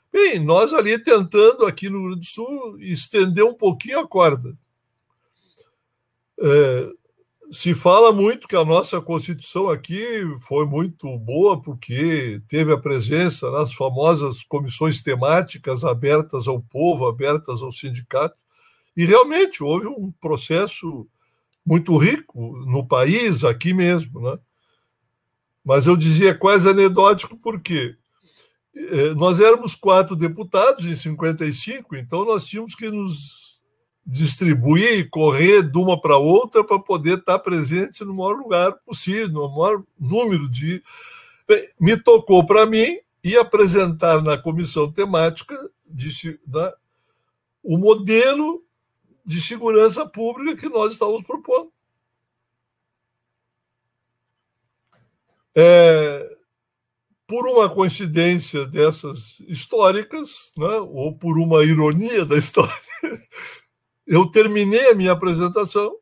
Bem, 0.10 0.40
nós 0.40 0.74
ali 0.74 0.98
tentando, 0.98 1.66
aqui 1.66 1.90
no 1.90 1.98
Rio 1.98 2.08
Grande 2.08 2.22
do 2.22 2.26
Sul, 2.26 2.80
estender 2.80 3.44
um 3.44 3.54
pouquinho 3.54 4.00
a 4.00 4.08
corda. 4.08 4.58
É, 6.40 6.94
se 7.50 7.74
fala 7.74 8.12
muito 8.12 8.48
que 8.48 8.56
a 8.56 8.66
nossa 8.66 9.00
Constituição 9.00 9.70
aqui 9.70 10.04
foi 10.42 10.66
muito 10.66 11.18
boa, 11.20 11.62
porque 11.62 12.42
teve 12.48 12.74
a 12.74 12.78
presença 12.78 13.50
nas 13.52 13.74
famosas 13.74 14.44
comissões 14.44 15.02
temáticas 15.02 15.84
abertas 15.84 16.48
ao 16.48 16.62
povo, 16.62 17.08
abertas 17.08 17.62
ao 17.62 17.72
sindicato, 17.72 18.36
e 18.96 19.06
realmente 19.06 19.64
houve 19.64 19.88
um 19.88 20.12
processo 20.20 21.08
muito 21.66 21.96
rico 21.98 22.58
no 22.66 22.86
país, 22.86 23.44
aqui 23.44 23.74
mesmo. 23.74 24.22
Né? 24.22 24.38
Mas 25.64 25.86
eu 25.86 25.96
dizia 25.96 26.36
quase 26.36 26.68
anedótico, 26.68 27.38
porque 27.38 27.96
é, 28.76 29.14
nós 29.14 29.40
éramos 29.40 29.76
quatro 29.76 30.16
deputados 30.16 30.86
em 30.86 30.96
55, 30.96 31.96
então 31.96 32.26
nós 32.26 32.46
tínhamos 32.46 32.76
que 32.76 32.90
nos 32.90 33.47
distribuir 34.08 35.00
e 35.00 35.10
correr 35.10 35.62
de 35.62 35.78
uma 35.78 36.00
para 36.00 36.18
outra 36.18 36.64
para 36.64 36.80
poder 36.80 37.18
estar 37.18 37.38
presente 37.40 38.06
no 38.06 38.14
maior 38.14 38.38
lugar 38.38 38.72
possível, 38.86 39.28
no 39.28 39.50
maior 39.50 39.84
número 40.00 40.50
de. 40.50 40.82
Me 41.80 41.98
tocou 41.98 42.46
para 42.46 42.66
mim 42.66 43.00
e 43.22 43.36
apresentar 43.36 44.22
na 44.22 44.38
comissão 44.38 44.90
temática 44.90 45.56
de, 45.86 46.40
né, 46.48 46.72
o 47.62 47.78
modelo 47.78 48.64
de 49.26 49.42
segurança 49.42 50.06
pública 50.06 50.56
que 50.56 50.70
nós 50.70 50.94
estávamos 50.94 51.24
propondo. 51.24 51.72
É, 55.54 56.38
por 57.26 57.46
uma 57.48 57.70
coincidência 57.70 58.66
dessas 58.66 59.40
históricas, 59.42 60.54
né, 60.56 60.78
ou 60.78 61.18
por 61.18 61.38
uma 61.38 61.64
ironia 61.64 62.26
da 62.26 62.38
história, 62.38 62.74
eu 64.08 64.26
terminei 64.26 64.90
a 64.90 64.96
minha 64.96 65.12
apresentação 65.12 65.98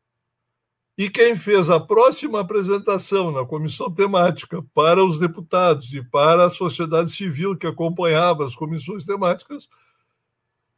e 0.97 1.09
quem 1.09 1.35
fez 1.35 1.69
a 1.69 1.79
próxima 1.79 2.39
apresentação 2.39 3.31
na 3.31 3.45
comissão 3.45 3.91
temática 3.91 4.63
para 4.73 5.03
os 5.03 5.19
deputados 5.19 5.91
e 5.93 6.01
para 6.03 6.45
a 6.45 6.49
sociedade 6.49 7.09
civil 7.09 7.57
que 7.57 7.67
acompanhava 7.67 8.45
as 8.45 8.55
comissões 8.55 9.05
temáticas 9.05 9.67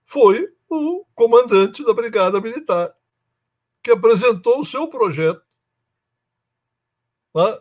foi 0.06 0.48
o 0.70 1.06
comandante 1.14 1.86
da 1.86 1.94
Brigada 1.94 2.42
Militar, 2.42 2.96
que 3.84 3.92
apresentou 3.92 4.60
o 4.60 4.66
seu 4.66 4.88
projeto. 4.88 5.42
Né? 7.36 7.60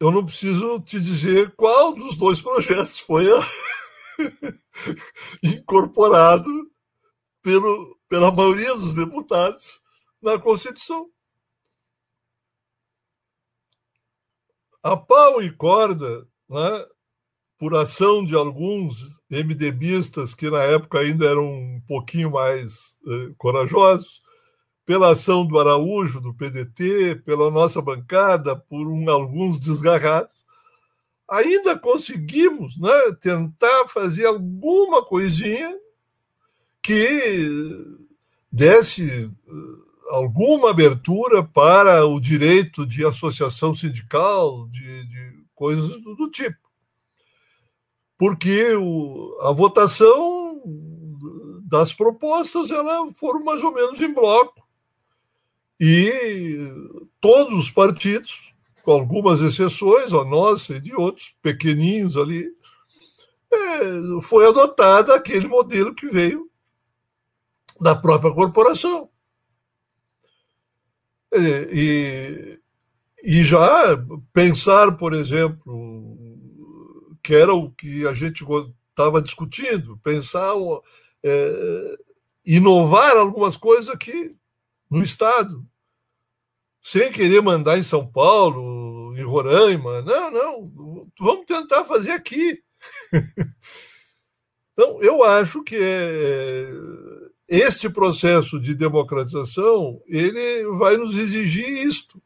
eu 0.00 0.10
não 0.10 0.24
preciso 0.24 0.80
te 0.80 1.00
dizer 1.00 1.54
qual 1.56 1.94
dos 1.94 2.16
dois 2.16 2.42
projetos 2.42 2.98
foi 2.98 3.24
incorporado 5.42 6.73
pelo, 7.44 7.98
pela 8.08 8.32
maioria 8.32 8.72
dos 8.72 8.94
deputados 8.94 9.82
na 10.20 10.38
Constituição. 10.38 11.10
A 14.82 14.96
pau 14.96 15.42
e 15.42 15.52
corda, 15.52 16.26
né, 16.48 16.86
por 17.58 17.74
ação 17.74 18.24
de 18.24 18.34
alguns 18.34 19.20
MDBistas 19.30 20.34
que 20.34 20.50
na 20.50 20.62
época 20.62 21.00
ainda 21.00 21.26
eram 21.26 21.46
um 21.46 21.82
pouquinho 21.86 22.30
mais 22.30 22.98
eh, 23.06 23.34
corajosos, 23.36 24.22
pela 24.86 25.10
ação 25.10 25.46
do 25.46 25.58
Araújo, 25.58 26.20
do 26.20 26.34
PDT, 26.34 27.22
pela 27.26 27.50
nossa 27.50 27.80
bancada, 27.80 28.56
por 28.56 28.86
um, 28.86 29.08
alguns 29.10 29.58
desgarrados, 29.58 30.34
ainda 31.28 31.78
conseguimos 31.78 32.78
né, 32.78 33.12
tentar 33.20 33.88
fazer 33.88 34.26
alguma 34.26 35.04
coisinha 35.04 35.83
que 36.84 37.96
desse 38.52 39.24
eh, 39.24 39.30
alguma 40.10 40.70
abertura 40.70 41.42
para 41.42 42.06
o 42.06 42.20
direito 42.20 42.84
de 42.84 43.06
associação 43.06 43.74
sindical, 43.74 44.68
de, 44.68 45.06
de 45.06 45.44
coisas 45.54 46.02
do, 46.02 46.14
do, 46.14 46.30
tipo. 46.30 46.58
Porque 48.18 48.74
o, 48.74 49.34
a 49.40 49.50
votação 49.52 50.62
das 51.62 51.94
propostas 51.94 52.70
ela 52.70 53.10
foram 53.14 53.42
mais 53.42 53.62
ou 53.64 53.72
menos 53.72 53.98
em 54.02 54.12
bloco. 54.12 54.62
E 55.80 56.58
todos 57.18 57.58
os 57.58 57.70
partidos, 57.70 58.54
com 58.82 58.92
algumas 58.92 59.40
exceções, 59.40 60.12
a 60.12 60.22
nossa 60.22 60.76
e 60.76 60.80
de 60.80 60.94
outros 60.94 61.34
pequeninhos 61.40 62.18
ali, 62.18 62.46
é, 63.50 64.20
foi 64.22 64.46
adotado 64.46 65.14
aquele 65.14 65.48
modelo 65.48 65.94
que 65.94 66.06
veio 66.06 66.50
da 67.84 67.94
própria 67.94 68.32
corporação. 68.32 69.10
E, 71.36 72.58
e 73.22 73.44
já 73.44 73.62
pensar, 74.32 74.96
por 74.96 75.12
exemplo, 75.12 76.16
que 77.22 77.34
era 77.34 77.52
o 77.52 77.70
que 77.72 78.06
a 78.06 78.14
gente 78.14 78.42
estava 78.88 79.20
discutindo, 79.20 79.98
pensar, 79.98 80.54
é, 81.22 81.98
inovar 82.46 83.18
algumas 83.18 83.58
coisas 83.58 83.90
aqui 83.90 84.34
no 84.90 85.02
Estado, 85.02 85.62
sem 86.80 87.12
querer 87.12 87.42
mandar 87.42 87.76
em 87.76 87.82
São 87.82 88.06
Paulo, 88.06 89.14
em 89.14 89.22
Roraima. 89.24 90.00
Não, 90.00 90.30
não, 90.30 91.10
vamos 91.20 91.44
tentar 91.44 91.84
fazer 91.84 92.12
aqui. 92.12 92.62
então, 94.72 95.02
eu 95.02 95.22
acho 95.22 95.62
que 95.62 95.76
é, 95.76 96.70
este 97.54 97.88
processo 97.88 98.58
de 98.58 98.74
democratização 98.74 100.02
ele 100.06 100.66
vai 100.76 100.96
nos 100.96 101.16
exigir 101.16 101.86
isto. 101.86 102.20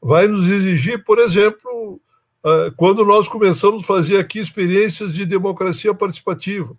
Vai 0.00 0.28
nos 0.28 0.50
exigir, 0.50 1.02
por 1.02 1.18
exemplo, 1.18 1.98
ah, 2.44 2.70
quando 2.76 3.06
nós 3.06 3.26
começamos 3.26 3.82
a 3.82 3.86
fazer 3.86 4.18
aqui 4.18 4.38
experiências 4.38 5.14
de 5.14 5.24
democracia 5.24 5.94
participativa, 5.94 6.76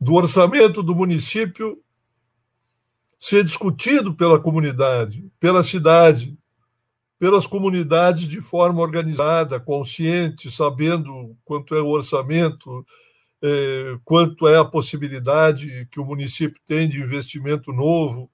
do 0.00 0.14
orçamento 0.14 0.80
do 0.80 0.94
município 0.94 1.82
ser 3.18 3.42
discutido 3.42 4.14
pela 4.14 4.38
comunidade, 4.38 5.28
pela 5.40 5.64
cidade, 5.64 6.38
pelas 7.18 7.46
comunidades 7.46 8.28
de 8.28 8.40
forma 8.40 8.80
organizada, 8.80 9.58
consciente, 9.58 10.50
sabendo 10.52 11.36
quanto 11.44 11.74
é 11.74 11.80
o 11.80 11.88
orçamento, 11.88 12.86
quanto 14.04 14.48
é 14.48 14.58
a 14.58 14.64
possibilidade 14.64 15.86
que 15.90 16.00
o 16.00 16.04
município 16.04 16.60
tem 16.64 16.88
de 16.88 17.00
investimento 17.00 17.72
novo, 17.72 18.30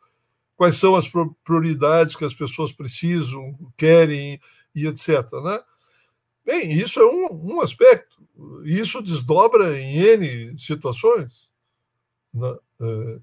quais 0.57 0.77
são 0.77 0.95
as 0.95 1.11
prioridades 1.45 2.15
que 2.15 2.25
as 2.25 2.35
pessoas 2.35 2.73
precisam, 2.73 3.59
querem 3.77 4.41
e 4.75 4.87
etc. 4.87 5.31
Né? 5.45 5.61
Bem, 6.45 6.73
isso 6.73 7.01
é 7.01 7.07
um, 7.07 7.55
um 7.55 7.61
aspecto. 7.61 8.23
Isso 8.65 9.03
desdobra 9.03 9.79
em 9.79 9.99
N 9.99 10.59
situações. 10.59 11.51
Né? 12.33 12.57
É, 12.81 13.19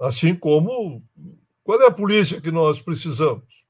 assim 0.00 0.34
como 0.34 1.02
qual 1.62 1.80
é 1.82 1.86
a 1.86 1.92
polícia 1.92 2.40
que 2.40 2.50
nós 2.50 2.80
precisamos? 2.80 3.64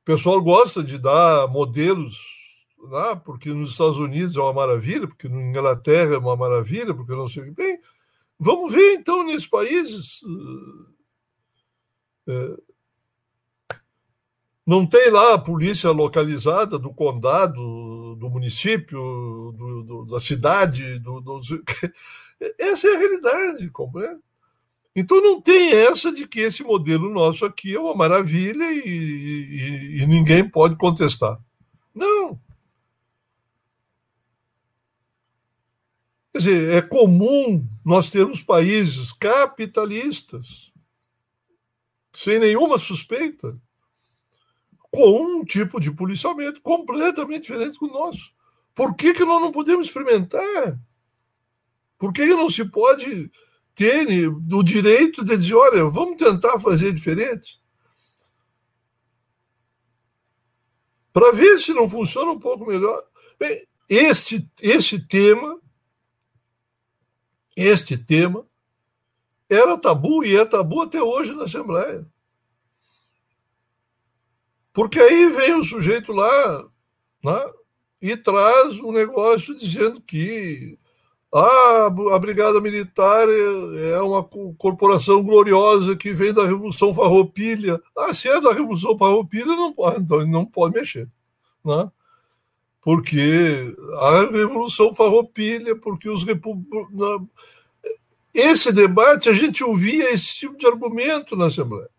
O 0.00 0.04
pessoal 0.04 0.40
gosta 0.40 0.82
de 0.82 0.98
dar 0.98 1.48
modelos 1.48 2.39
lá, 2.82 3.16
porque 3.16 3.50
nos 3.50 3.72
Estados 3.72 3.98
Unidos 3.98 4.36
é 4.36 4.40
uma 4.40 4.52
maravilha, 4.52 5.06
porque 5.06 5.28
na 5.28 5.42
Inglaterra 5.42 6.14
é 6.14 6.18
uma 6.18 6.36
maravilha, 6.36 6.94
porque 6.94 7.12
não 7.12 7.28
sei. 7.28 7.50
Bem, 7.50 7.80
vamos 8.38 8.72
ver 8.72 8.94
então 8.94 9.24
nesses 9.24 9.46
países. 9.46 10.20
É, 12.28 12.56
não 14.66 14.86
tem 14.86 15.10
lá 15.10 15.34
a 15.34 15.38
polícia 15.38 15.90
localizada 15.90 16.78
do 16.78 16.94
condado, 16.94 18.14
do 18.16 18.30
município, 18.30 19.52
do, 19.56 19.82
do, 19.82 20.04
da 20.06 20.20
cidade. 20.20 20.98
Do, 21.00 21.22
essa 22.58 22.86
é 22.86 22.94
a 22.94 22.98
realidade, 22.98 23.70
compreende? 23.70 24.20
Então 24.94 25.22
não 25.22 25.40
tem 25.40 25.72
essa 25.72 26.12
de 26.12 26.26
que 26.26 26.40
esse 26.40 26.62
modelo 26.62 27.08
nosso 27.10 27.44
aqui 27.44 27.74
é 27.74 27.80
uma 27.80 27.94
maravilha 27.94 28.72
e, 28.72 28.88
e, 28.88 30.02
e 30.02 30.06
ninguém 30.06 30.48
pode 30.48 30.76
contestar. 30.76 31.38
Não. 31.94 32.38
Quer 36.32 36.38
dizer, 36.38 36.74
é 36.74 36.82
comum 36.82 37.66
nós 37.84 38.08
termos 38.08 38.40
países 38.40 39.12
capitalistas, 39.12 40.72
sem 42.12 42.38
nenhuma 42.38 42.78
suspeita, 42.78 43.54
com 44.90 45.40
um 45.40 45.44
tipo 45.44 45.80
de 45.80 45.90
policiamento 45.90 46.60
completamente 46.60 47.42
diferente 47.42 47.78
do 47.78 47.88
nosso. 47.88 48.32
Por 48.74 48.94
que, 48.94 49.12
que 49.12 49.24
nós 49.24 49.40
não 49.40 49.52
podemos 49.52 49.86
experimentar? 49.86 50.80
Por 51.98 52.12
que, 52.12 52.26
que 52.26 52.34
não 52.34 52.48
se 52.48 52.64
pode 52.64 53.30
ter 53.74 54.28
o 54.28 54.62
direito 54.62 55.24
de 55.24 55.36
dizer, 55.36 55.54
olha, 55.54 55.84
vamos 55.84 56.16
tentar 56.16 56.58
fazer 56.60 56.92
diferente? 56.92 57.60
Para 61.12 61.32
ver 61.32 61.58
se 61.58 61.74
não 61.74 61.88
funciona 61.88 62.30
um 62.30 62.38
pouco 62.38 62.64
melhor. 62.64 63.02
Bem, 63.38 63.66
este, 63.88 64.48
este 64.62 64.98
tema 65.06 65.59
este 67.62 67.96
tema 67.96 68.46
era 69.48 69.76
tabu 69.76 70.24
e 70.24 70.36
é 70.36 70.44
tabu 70.44 70.82
até 70.82 71.02
hoje 71.02 71.34
na 71.34 71.44
Assembleia. 71.44 72.06
Porque 74.72 75.00
aí 75.00 75.28
vem 75.30 75.54
o 75.54 75.64
sujeito 75.64 76.12
lá 76.12 76.64
né, 77.24 77.52
e 78.00 78.16
traz 78.16 78.78
um 78.80 78.92
negócio 78.92 79.54
dizendo 79.54 80.00
que 80.00 80.78
ah, 81.34 81.86
a 82.14 82.18
Brigada 82.18 82.60
Militar 82.60 83.28
é, 83.28 83.90
é 83.92 84.00
uma 84.00 84.22
corporação 84.56 85.22
gloriosa 85.22 85.96
que 85.96 86.12
vem 86.12 86.32
da 86.32 86.44
Revolução 86.44 86.94
Farroupilha. 86.94 87.80
Ah, 87.96 88.12
se 88.14 88.28
é 88.28 88.40
da 88.40 88.52
Revolução 88.52 88.96
Farroupilha, 88.96 89.46
não 89.46 89.72
pode, 89.72 90.00
então 90.00 90.26
não 90.26 90.44
pode 90.44 90.74
mexer. 90.74 91.08
Né? 91.64 91.90
Porque 92.80 93.74
a 93.98 94.30
Revolução 94.30 94.94
Farroupilha, 94.94 95.76
porque 95.76 96.08
os 96.08 96.24
republicanos. 96.24 97.28
Esse 98.32 98.72
debate, 98.72 99.28
a 99.28 99.34
gente 99.34 99.62
ouvia 99.62 100.10
esse 100.12 100.36
tipo 100.36 100.56
de 100.56 100.66
argumento 100.66 101.36
na 101.36 101.46
Assembleia. 101.46 101.90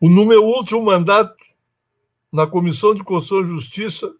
O, 0.00 0.08
no 0.08 0.26
meu 0.26 0.44
último 0.44 0.82
mandato, 0.82 1.34
na 2.30 2.46
Comissão 2.46 2.94
de 2.94 3.02
Constituição 3.02 3.44
e 3.44 3.54
Justiça, 3.58 4.14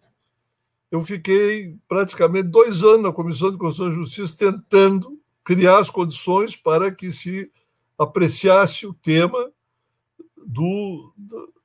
eu 0.89 1.01
fiquei 1.01 1.77
praticamente 1.87 2.47
dois 2.47 2.83
anos 2.83 3.03
na 3.03 3.13
Comissão 3.13 3.51
de 3.51 3.57
Constituição 3.57 3.93
e 3.93 4.03
Justiça 4.03 4.37
tentando 4.37 5.19
criar 5.43 5.77
as 5.77 5.89
condições 5.89 6.55
para 6.55 6.91
que 6.91 7.11
se 7.11 7.51
apreciasse 7.97 8.87
o 8.87 8.93
tema 8.93 9.51
do, 10.37 11.13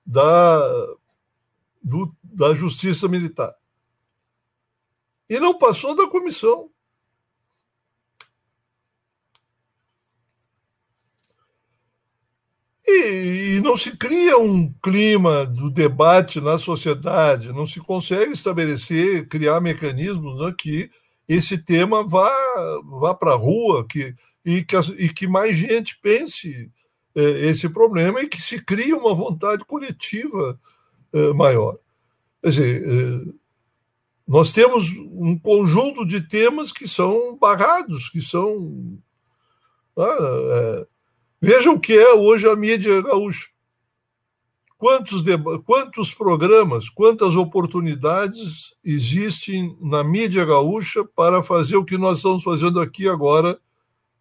da 0.04 0.96
do, 1.82 2.14
da 2.22 2.54
Justiça 2.54 3.08
Militar. 3.08 3.54
E 5.28 5.38
não 5.38 5.56
passou 5.56 5.94
da 5.94 6.08
comissão. 6.08 6.70
E, 12.86 13.56
e, 13.56 13.60
não 13.60 13.76
se 13.76 13.96
cria 13.96 14.36
um 14.36 14.72
clima 14.82 15.46
do 15.46 15.70
debate 15.70 16.40
na 16.40 16.58
sociedade, 16.58 17.52
não 17.52 17.64
se 17.64 17.78
consegue 17.78 18.32
estabelecer, 18.32 19.28
criar 19.28 19.60
mecanismos 19.60 20.40
né, 20.40 20.52
que 20.58 20.90
esse 21.28 21.56
tema 21.56 22.04
vá, 22.04 22.32
vá 22.98 23.14
para 23.14 23.32
a 23.32 23.36
rua 23.36 23.86
que, 23.86 24.12
e, 24.44 24.64
que, 24.64 24.76
e 24.98 25.08
que 25.08 25.28
mais 25.28 25.56
gente 25.56 25.96
pense 26.02 26.68
é, 27.14 27.22
esse 27.46 27.68
problema 27.68 28.20
e 28.20 28.26
que 28.26 28.42
se 28.42 28.60
crie 28.60 28.92
uma 28.92 29.14
vontade 29.14 29.64
coletiva 29.64 30.58
é, 31.12 31.32
maior. 31.32 31.78
Quer 32.42 32.48
dizer, 32.50 32.82
é, 32.84 33.32
nós 34.30 34.52
temos 34.52 34.84
um 35.12 35.36
conjunto 35.36 36.06
de 36.06 36.20
temas 36.20 36.70
que 36.70 36.86
são 36.86 37.36
barrados, 37.36 38.08
que 38.08 38.20
são. 38.20 38.96
Ah, 39.98 40.86
vejam 41.40 41.74
o 41.74 41.80
que 41.80 41.92
é 41.92 42.14
hoje 42.14 42.48
a 42.48 42.54
mídia 42.54 43.02
gaúcha. 43.02 43.48
Quantos, 44.78 45.24
quantos 45.66 46.14
programas, 46.14 46.88
quantas 46.88 47.34
oportunidades 47.34 48.72
existem 48.84 49.76
na 49.80 50.04
mídia 50.04 50.44
gaúcha 50.44 51.04
para 51.04 51.42
fazer 51.42 51.76
o 51.76 51.84
que 51.84 51.98
nós 51.98 52.18
estamos 52.18 52.42
fazendo 52.42 52.80
aqui 52.80 53.08
agora 53.08 53.58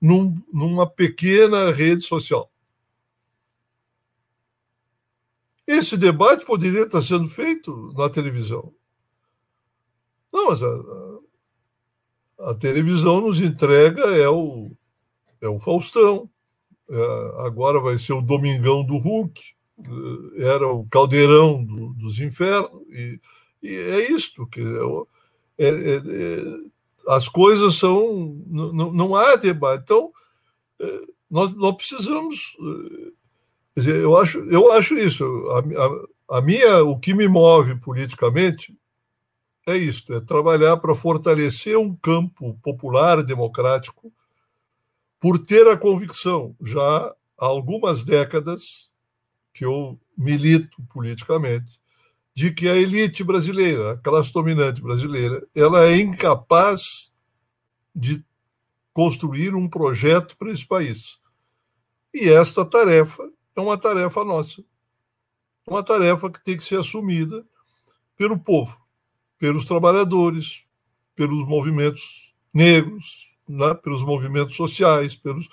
num, 0.02 0.36
numa 0.52 0.86
pequena 0.86 1.72
rede 1.72 2.02
social? 2.02 2.50
Esse 5.70 5.96
debate 5.96 6.46
poderia 6.48 6.82
estar 6.82 7.00
sendo 7.00 7.28
feito 7.28 7.94
na 7.96 8.10
televisão. 8.10 8.74
Não, 10.34 10.48
mas 10.48 10.64
a, 10.64 10.68
a, 12.40 12.50
a 12.50 12.56
televisão 12.56 13.22
nos 13.22 13.40
entrega 13.40 14.02
é 14.18 14.28
o, 14.28 14.72
é 15.40 15.48
o 15.48 15.60
Faustão, 15.60 16.28
é, 16.90 17.46
agora 17.46 17.80
vai 17.80 18.00
ser 18.00 18.14
o 18.14 18.22
Domingão 18.22 18.84
do 18.84 18.98
Hulk, 18.98 19.40
eh, 19.78 20.44
era 20.44 20.68
o 20.68 20.88
caldeirão 20.88 21.64
do, 21.64 21.94
dos 21.94 22.20
infernos, 22.20 22.82
e, 22.90 23.20
e, 23.62 23.76
é 23.76 24.12
isto, 24.12 24.48
que 24.48 24.62
é, 25.60 25.68
é, 25.68 25.96
é, 25.98 26.00
as 27.10 27.30
coisas 27.30 27.76
são. 27.76 28.44
Não, 28.48 28.92
não 28.92 29.16
há 29.16 29.36
debate. 29.36 29.84
Então, 29.84 30.12
eh, 30.80 31.06
nós, 31.30 31.56
nós 31.56 31.76
precisamos. 31.76 32.58
Eh, 33.76 33.80
dizer, 33.80 33.96
eu, 33.98 34.18
acho, 34.18 34.40
eu 34.50 34.72
acho 34.72 34.98
isso. 34.98 35.24
A, 35.52 35.60
a, 35.60 36.38
a 36.38 36.42
minha, 36.42 36.84
o 36.84 36.98
que 37.00 37.14
me 37.14 37.28
move 37.28 37.76
politicamente 37.76 38.78
é 39.68 39.78
isto: 39.78 40.14
é 40.14 40.20
trabalhar 40.20 40.78
para 40.78 40.96
fortalecer 40.96 41.78
um 41.78 41.96
campo 41.96 42.58
popular 42.62 43.24
democrático, 43.24 44.12
por 45.20 45.38
ter 45.38 45.68
a 45.68 45.78
convicção, 45.78 46.56
já 46.62 46.82
há 47.40 47.46
algumas 47.46 48.06
décadas, 48.06 48.90
que 49.54 49.66
eu 49.66 50.00
milito 50.18 50.82
politicamente, 50.94 51.82
de 52.34 52.54
que 52.54 52.70
a 52.70 52.76
elite 52.76 53.24
brasileira, 53.24 53.94
a 53.94 53.98
classe 53.98 54.32
dominante 54.32 54.82
brasileira, 54.82 55.46
ela 55.54 55.86
é 55.86 55.98
incapaz 55.98 57.12
de 57.94 58.24
construir 58.94 59.54
um 59.56 59.68
projeto 59.68 60.38
para 60.38 60.52
esse 60.52 60.66
país. 60.66 61.18
E 62.14 62.30
esta 62.30 62.64
tarefa 62.64 63.30
é 63.60 63.64
uma 63.64 63.78
tarefa 63.78 64.24
nossa. 64.24 64.64
Uma 65.68 65.84
tarefa 65.84 66.30
que 66.32 66.44
tem 66.44 66.58
que 66.58 66.64
ser 66.64 66.80
assumida 66.80 67.46
pelo 68.18 68.40
povo, 68.40 68.80
pelos 69.38 69.66
trabalhadores, 69.66 70.66
pelos 71.16 71.46
movimentos 71.48 72.34
negros, 72.54 73.38
né, 73.48 73.74
pelos 73.76 74.04
movimentos 74.04 74.56
sociais, 74.56 75.16
pelos 75.16 75.48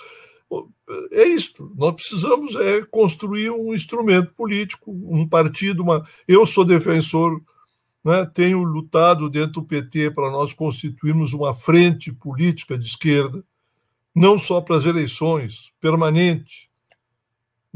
é 1.11 1.25
isto. 1.25 1.73
Nós 1.77 1.95
precisamos 1.95 2.55
é 2.55 2.83
construir 2.83 3.51
um 3.51 3.75
instrumento 3.75 4.33
político, 4.35 4.93
um 4.93 5.29
partido. 5.29 5.83
Uma... 5.83 6.07
Eu 6.29 6.47
sou 6.47 6.65
defensor, 6.65 7.43
né, 8.05 8.25
tenho 8.33 8.63
lutado 8.63 9.29
dentro 9.29 9.61
do 9.61 9.65
PT 9.65 10.13
para 10.13 10.31
nós 10.31 10.53
constituirmos 10.53 11.33
uma 11.33 11.53
frente 11.53 12.13
política 12.13 12.79
de 12.79 12.85
esquerda, 12.85 13.45
não 14.15 14.39
só 14.39 14.61
para 14.61 14.77
as 14.77 14.85
eleições, 14.85 15.73
permanente, 15.81 16.71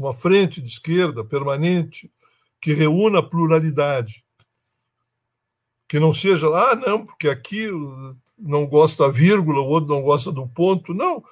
uma 0.01 0.13
frente 0.13 0.61
de 0.61 0.69
esquerda 0.69 1.23
permanente 1.23 2.11
que 2.59 2.73
reúna 2.73 3.19
a 3.19 3.23
pluralidade, 3.23 4.23
que 5.87 5.99
não 5.99 6.13
seja 6.13 6.47
ah 6.47 6.75
não 6.75 7.05
porque 7.05 7.27
aqui 7.27 7.67
não 8.37 8.65
gosta 8.65 9.05
da 9.05 9.11
vírgula, 9.11 9.61
o 9.61 9.67
outro 9.67 9.93
não 9.93 10.01
gosta 10.01 10.31
do 10.31 10.47
ponto, 10.47 10.93
não 10.93 11.23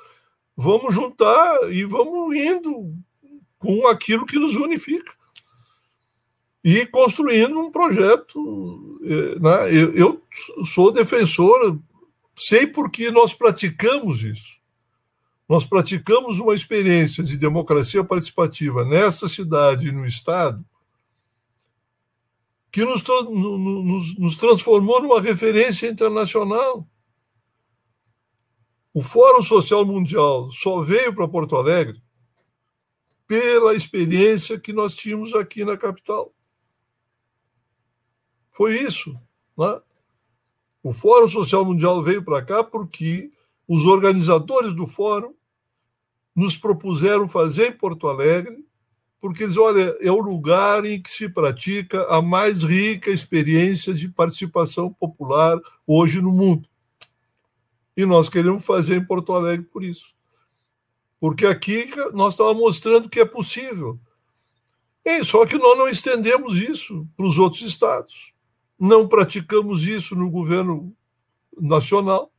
vamos 0.59 0.93
juntar 0.93 1.72
e 1.72 1.86
vamos 1.86 2.36
indo 2.36 2.93
com 3.57 3.88
aquilo 3.88 4.26
que 4.26 4.38
nos 4.38 4.57
unifica. 4.57 5.13
E 6.61 6.86
construindo 6.86 7.57
um 7.57 7.72
projeto. 7.72 8.99
Eh, 9.01 9.39
né? 9.39 9.74
Eu, 9.74 9.95
eu 9.95 10.22
sou 10.65 10.91
defensor, 10.91 11.80
sei 12.36 12.67
porque 12.67 13.09
nós 13.09 13.34
praticamos 13.34 14.24
isso. 14.24 14.59
Nós 15.50 15.66
praticamos 15.66 16.39
uma 16.39 16.54
experiência 16.54 17.24
de 17.24 17.36
democracia 17.36 18.04
participativa 18.04 18.86
nessa 18.86 19.28
cidade 19.28 19.88
e 19.88 19.91
no 19.91 20.06
Estado 20.06 20.64
que 22.72 22.86
nos, 22.86 23.04
nos, 23.04 24.16
nos 24.16 24.38
transformou 24.38 25.02
numa 25.02 25.20
referência 25.20 25.88
internacional. 25.88 26.88
O 28.93 29.02
Fórum 29.02 29.41
Social 29.41 29.84
Mundial 29.84 30.52
só 30.52 30.82
veio 30.82 31.16
para 31.16 31.28
Porto 31.28 31.56
Alegre 31.56 32.00
pela 33.26 33.74
experiência 33.74 34.60
que 34.60 34.72
nós 34.72 34.95
tínhamos 34.95 35.34
aqui 35.34 35.66
na 35.66 35.76
capital. 35.76 36.32
Foi 38.52 38.78
isso. 38.78 39.20
Né? 39.58 39.82
O 40.84 40.93
Fórum 40.93 41.28
Social 41.28 41.66
Mundial 41.66 42.04
veio 42.04 42.24
para 42.24 42.45
cá 42.45 42.64
porque 42.64 43.32
os 43.68 43.86
organizadores 43.86 44.74
do 44.76 44.86
fórum 44.86 45.39
nos 46.40 46.56
propuseram 46.56 47.28
fazer 47.28 47.68
em 47.68 47.72
Porto 47.74 48.08
Alegre, 48.08 48.66
porque 49.20 49.44
eles, 49.44 49.58
olha, 49.58 49.94
é 50.00 50.10
o 50.10 50.22
lugar 50.22 50.86
em 50.86 51.02
que 51.02 51.12
se 51.12 51.28
pratica 51.28 52.04
a 52.06 52.22
mais 52.22 52.64
rica 52.64 53.12
experiência 53.12 53.94
de 53.94 54.08
participação 54.08 54.90
popular 54.94 55.60
hoje 55.86 56.22
no 56.22 56.32
mundo. 56.32 56.66
E 57.98 58.06
nós 58.06 58.30
queremos 58.30 58.66
fazer 58.66 58.96
em 58.96 59.06
Porto 59.06 59.34
Alegre 59.34 59.66
por 59.66 59.84
isso. 59.84 60.16
Porque 61.20 61.46
aqui 61.46 61.92
nós 62.14 62.36
estávamos 62.36 62.62
mostrando 62.62 63.10
que 63.10 63.20
é 63.20 63.26
possível. 63.26 64.00
E 65.04 65.22
só 65.26 65.46
que 65.46 65.58
nós 65.58 65.78
não 65.78 65.90
estendemos 65.90 66.56
isso 66.58 67.06
para 67.18 67.26
os 67.26 67.38
outros 67.38 67.64
estados. 67.64 68.34
Não 68.80 69.10
praticamos 69.10 69.86
isso 69.86 70.16
no 70.16 70.32
governo 70.32 70.96
nacional. 71.60 72.32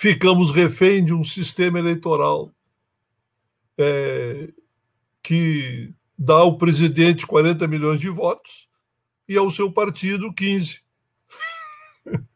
Ficamos 0.00 0.52
refém 0.52 1.04
de 1.04 1.12
um 1.12 1.24
sistema 1.24 1.76
eleitoral 1.76 2.52
é, 3.76 4.48
que 5.20 5.92
dá 6.16 6.34
ao 6.34 6.56
presidente 6.56 7.26
40 7.26 7.66
milhões 7.66 8.00
de 8.00 8.08
votos 8.08 8.68
e 9.28 9.36
ao 9.36 9.50
seu 9.50 9.72
partido 9.72 10.32
15. 10.32 10.80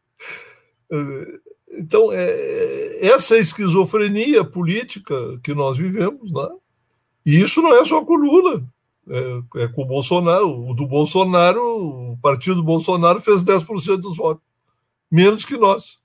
Então, 1.75 2.11
é, 2.11 3.03
essa 3.03 3.35
esquizofrenia 3.35 4.43
política 4.43 5.15
que 5.41 5.55
nós 5.55 5.75
vivemos, 5.75 6.31
né? 6.31 6.47
e 7.25 7.41
isso 7.41 7.63
não 7.63 7.75
é 7.75 7.83
só 7.83 8.05
com 8.05 8.13
Lula, 8.13 8.63
é, 9.09 9.63
é, 9.63 9.67
com 9.69 9.81
o 9.81 9.87
Bolsonaro. 9.87 10.69
O 10.69 10.75
do 10.75 10.85
Bolsonaro, 10.85 12.11
o 12.11 12.17
partido 12.21 12.57
do 12.57 12.63
Bolsonaro 12.63 13.19
fez 13.19 13.43
10% 13.43 13.97
dos 13.97 14.17
votos, 14.17 14.43
menos 15.09 15.43
que 15.45 15.57
nós. 15.57 15.97
Né? 15.97 16.03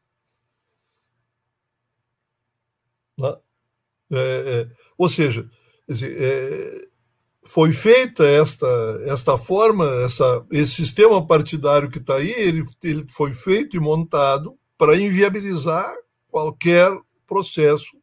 É, 3.24 4.16
é, 4.16 4.68
ou 4.96 5.08
seja, 5.08 5.48
é, 5.88 6.88
foi 7.44 7.72
feita 7.72 8.24
esta, 8.24 8.66
esta 9.06 9.38
forma, 9.38 9.86
essa, 10.04 10.46
esse 10.50 10.72
sistema 10.72 11.26
partidário 11.26 11.90
que 11.90 11.98
está 11.98 12.16
aí, 12.16 12.30
ele, 12.30 12.62
ele 12.82 13.06
foi 13.10 13.32
feito 13.32 13.76
e 13.76 13.80
montado 13.80 14.58
para 14.76 14.96
inviabilizar 14.96 15.92
qualquer 16.30 16.90
processo 17.26 17.96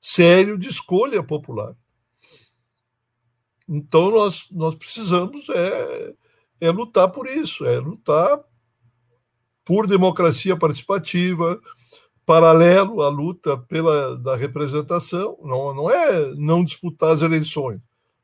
sério 0.00 0.58
de 0.58 0.68
escolha 0.68 1.22
popular. 1.22 1.74
Então, 3.68 4.10
nós, 4.10 4.48
nós 4.50 4.74
precisamos 4.74 5.48
é, 5.48 6.14
é 6.60 6.70
lutar 6.70 7.08
por 7.10 7.28
isso, 7.28 7.64
é 7.64 7.78
lutar 7.78 8.40
por 9.64 9.86
democracia 9.86 10.56
participativa, 10.56 11.60
paralelo 12.30 13.02
à 13.02 13.08
luta 13.08 13.58
pela 13.58 14.16
da 14.16 14.36
representação, 14.36 15.36
não, 15.42 15.74
não 15.74 15.90
é 15.90 16.32
não 16.36 16.62
disputar 16.62 17.10
as 17.10 17.22
eleições, 17.22 17.80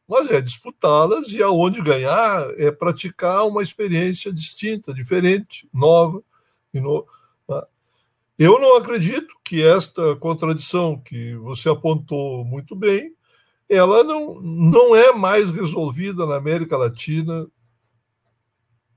mas 0.06 0.30
é 0.30 0.40
disputá-las 0.40 1.32
e 1.32 1.42
aonde 1.42 1.82
ganhar 1.82 2.48
é 2.56 2.70
praticar 2.70 3.44
uma 3.44 3.64
experiência 3.64 4.32
distinta, 4.32 4.94
diferente, 4.94 5.68
nova, 5.74 6.22
ino, 6.72 7.04
eu 8.38 8.60
não 8.60 8.76
acredito 8.76 9.34
que 9.42 9.60
esta 9.60 10.14
contradição 10.14 10.96
que 10.96 11.34
você 11.38 11.68
apontou 11.68 12.44
muito 12.44 12.76
bem, 12.76 13.12
ela 13.68 14.04
não, 14.04 14.40
não 14.40 14.94
é 14.94 15.12
mais 15.12 15.50
resolvida 15.50 16.24
na 16.26 16.36
América 16.36 16.76
Latina 16.76 17.44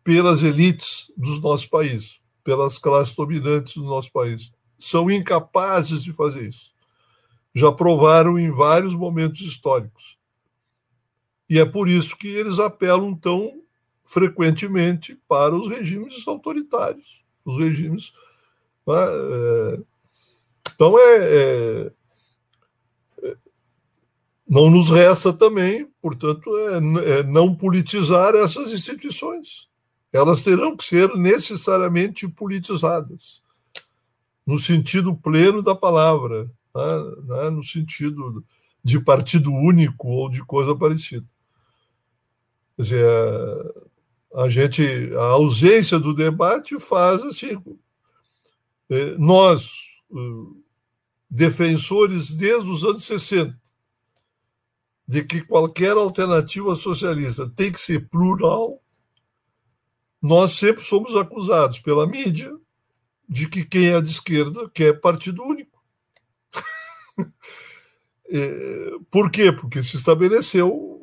pelas 0.04 0.44
elites 0.44 1.12
dos 1.18 1.42
nossos 1.42 1.66
países, 1.66 2.22
pelas 2.44 2.78
classes 2.78 3.16
dominantes 3.16 3.74
do 3.74 3.86
nosso 3.86 4.12
país. 4.12 4.52
São 4.80 5.12
incapazes 5.12 6.04
de 6.04 6.14
fazer 6.14 6.48
isso. 6.48 6.74
já 7.54 7.72
provaram 7.72 8.40
em 8.40 8.50
vários 8.50 8.96
momentos 8.96 9.42
históricos. 9.42 10.18
E 11.50 11.60
é 11.60 11.66
por 11.66 11.90
isso 11.90 12.16
que 12.16 12.28
eles 12.28 12.60
apelam 12.60 13.14
tão 13.16 13.62
frequentemente 14.06 15.20
para 15.28 15.56
os 15.56 15.68
regimes 15.68 16.28
autoritários, 16.28 17.24
os 17.44 17.58
regimes. 17.58 18.14
Né, 18.88 18.96
é, 18.96 19.80
então, 20.74 20.98
é, 20.98 21.18
é, 21.18 21.92
é, 23.24 23.38
não 24.48 24.70
nos 24.70 24.90
resta 24.90 25.34
também, 25.34 25.88
portanto, 26.02 26.50
é, 26.58 27.20
é 27.20 27.24
não 27.24 27.54
politizar 27.54 28.34
essas 28.36 28.72
instituições. 28.72 29.68
Elas 30.12 30.44
terão 30.44 30.76
que 30.76 30.84
ser 30.84 31.16
necessariamente 31.16 32.28
politizadas, 32.28 33.44
no 34.50 34.58
sentido 34.58 35.16
pleno 35.16 35.62
da 35.62 35.76
palavra, 35.76 36.46
né, 36.76 36.84
né 37.28 37.50
no 37.52 37.64
sentido 37.64 38.44
de 38.84 39.00
partido 39.00 39.52
único 39.52 40.08
ou 40.08 40.28
de 40.28 40.44
coisa 40.44 40.76
parecida. 40.76 41.24
Quer 42.76 42.82
dizer, 42.82 43.06
a, 44.34 44.42
a 44.46 44.50
gente, 44.50 44.82
a 45.14 45.24
ausência 45.34 46.00
do 46.00 46.16
debate 46.16 46.80
faz 46.80 47.22
assim. 47.22 47.62
É, 48.90 49.16
nós, 49.20 50.02
defensores 51.30 52.36
desde 52.36 52.68
os 52.72 52.84
anos 52.84 53.04
60, 53.04 53.56
de 55.08 55.24
que 55.24 55.42
qualquer 55.42 55.92
alternativa 55.92 56.76
socialista 56.76 57.48
tem 57.48 57.72
que 57.72 57.80
ser 57.80 58.10
plural, 58.10 58.82
nós 60.20 60.54
sempre 60.54 60.84
somos 60.84 61.16
acusados 61.16 61.78
pela 61.78 62.08
mídia 62.08 62.59
de 63.30 63.48
que 63.48 63.64
quem 63.64 63.90
é 63.90 64.02
de 64.02 64.10
esquerda 64.10 64.68
quer 64.70 65.00
partido 65.00 65.44
único. 65.44 65.80
é, 68.28 68.92
por 69.12 69.30
quê? 69.30 69.52
Porque 69.52 69.84
se 69.84 69.98
estabeleceu 69.98 71.00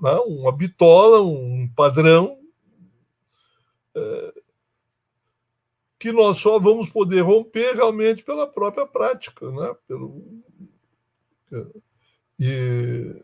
né, 0.00 0.12
uma 0.26 0.52
bitola, 0.52 1.22
um 1.22 1.66
padrão 1.74 2.38
é, 3.94 4.34
que 5.98 6.12
nós 6.12 6.38
só 6.38 6.58
vamos 6.58 6.90
poder 6.90 7.22
romper 7.22 7.74
realmente 7.74 8.22
pela 8.22 8.46
própria 8.46 8.86
prática, 8.86 9.50
né? 9.50 9.74
Pelo, 9.88 10.42
é, 11.52 11.66
e 12.38 13.22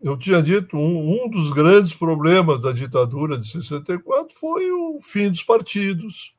eu 0.00 0.16
tinha 0.16 0.40
dito 0.40 0.76
um, 0.76 1.24
um 1.24 1.28
dos 1.28 1.50
grandes 1.50 1.92
problemas 1.92 2.62
da 2.62 2.72
ditadura 2.72 3.36
de 3.36 3.50
64 3.50 4.34
foi 4.38 4.70
o 4.70 5.00
fim 5.02 5.28
dos 5.28 5.42
partidos, 5.42 6.34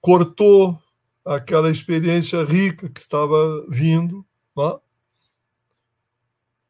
cortou 0.00 0.78
aquela 1.24 1.70
experiência 1.70 2.44
rica 2.44 2.88
que 2.88 3.00
estava 3.00 3.64
vindo, 3.68 4.24
né? 4.56 4.78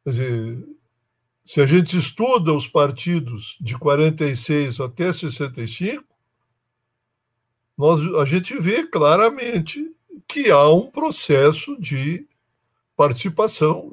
Quer 0.03 0.09
dizer, 0.11 0.67
se 1.43 1.61
a 1.61 1.65
gente 1.65 1.97
estuda 1.97 2.53
os 2.53 2.67
partidos 2.67 3.57
de 3.59 3.77
46 3.77 4.79
até 4.79 5.11
65, 5.11 6.03
nós, 7.77 8.01
a 8.15 8.25
gente 8.25 8.57
vê 8.59 8.87
claramente 8.87 9.93
que 10.27 10.49
há 10.49 10.69
um 10.69 10.89
processo 10.89 11.79
de 11.79 12.25
participação. 12.95 13.91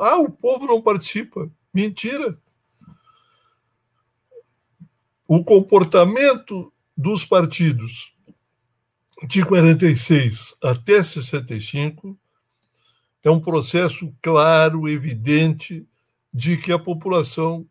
Ah, 0.00 0.18
o 0.18 0.30
povo 0.30 0.66
não 0.66 0.82
participa. 0.82 1.50
Mentira. 1.72 2.38
O 5.26 5.42
comportamento 5.42 6.72
dos 6.96 7.24
partidos 7.24 8.11
de 9.26 9.44
46 9.44 10.56
até 10.62 11.02
65 11.02 12.18
é 13.22 13.30
um 13.30 13.40
processo 13.40 14.12
claro, 14.20 14.88
evidente, 14.88 15.86
de 16.34 16.56
que 16.56 16.72
a 16.72 16.78
população 16.78 17.68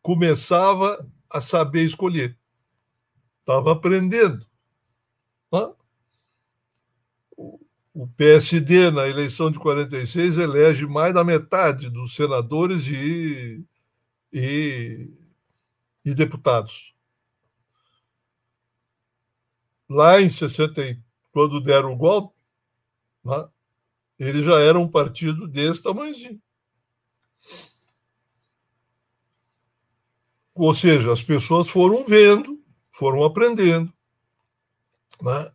começava 0.00 1.06
a 1.30 1.40
saber 1.40 1.84
escolher. 1.84 2.36
Estava 3.40 3.72
aprendendo. 3.72 4.46
O 7.92 8.06
PSD, 8.08 8.90
na 8.90 9.08
eleição 9.08 9.50
de 9.50 9.58
46, 9.58 10.36
elege 10.36 10.86
mais 10.86 11.14
da 11.14 11.24
metade 11.24 11.88
dos 11.88 12.14
senadores 12.14 12.86
e, 12.88 13.64
e, 14.32 15.10
e 16.04 16.14
deputados. 16.14 16.95
Lá 19.88 20.20
em 20.20 20.28
60, 20.28 20.98
quando 21.32 21.60
deram 21.60 21.92
o 21.92 21.96
golpe, 21.96 22.34
né, 23.24 23.48
ele 24.18 24.42
já 24.42 24.58
era 24.58 24.78
um 24.78 24.88
partido 24.88 25.46
desse 25.46 25.82
tamanhozinho. 25.82 26.40
Ou 30.54 30.74
seja, 30.74 31.12
as 31.12 31.22
pessoas 31.22 31.68
foram 31.68 32.02
vendo, 32.04 32.58
foram 32.90 33.22
aprendendo. 33.22 33.92
Né? 35.20 35.52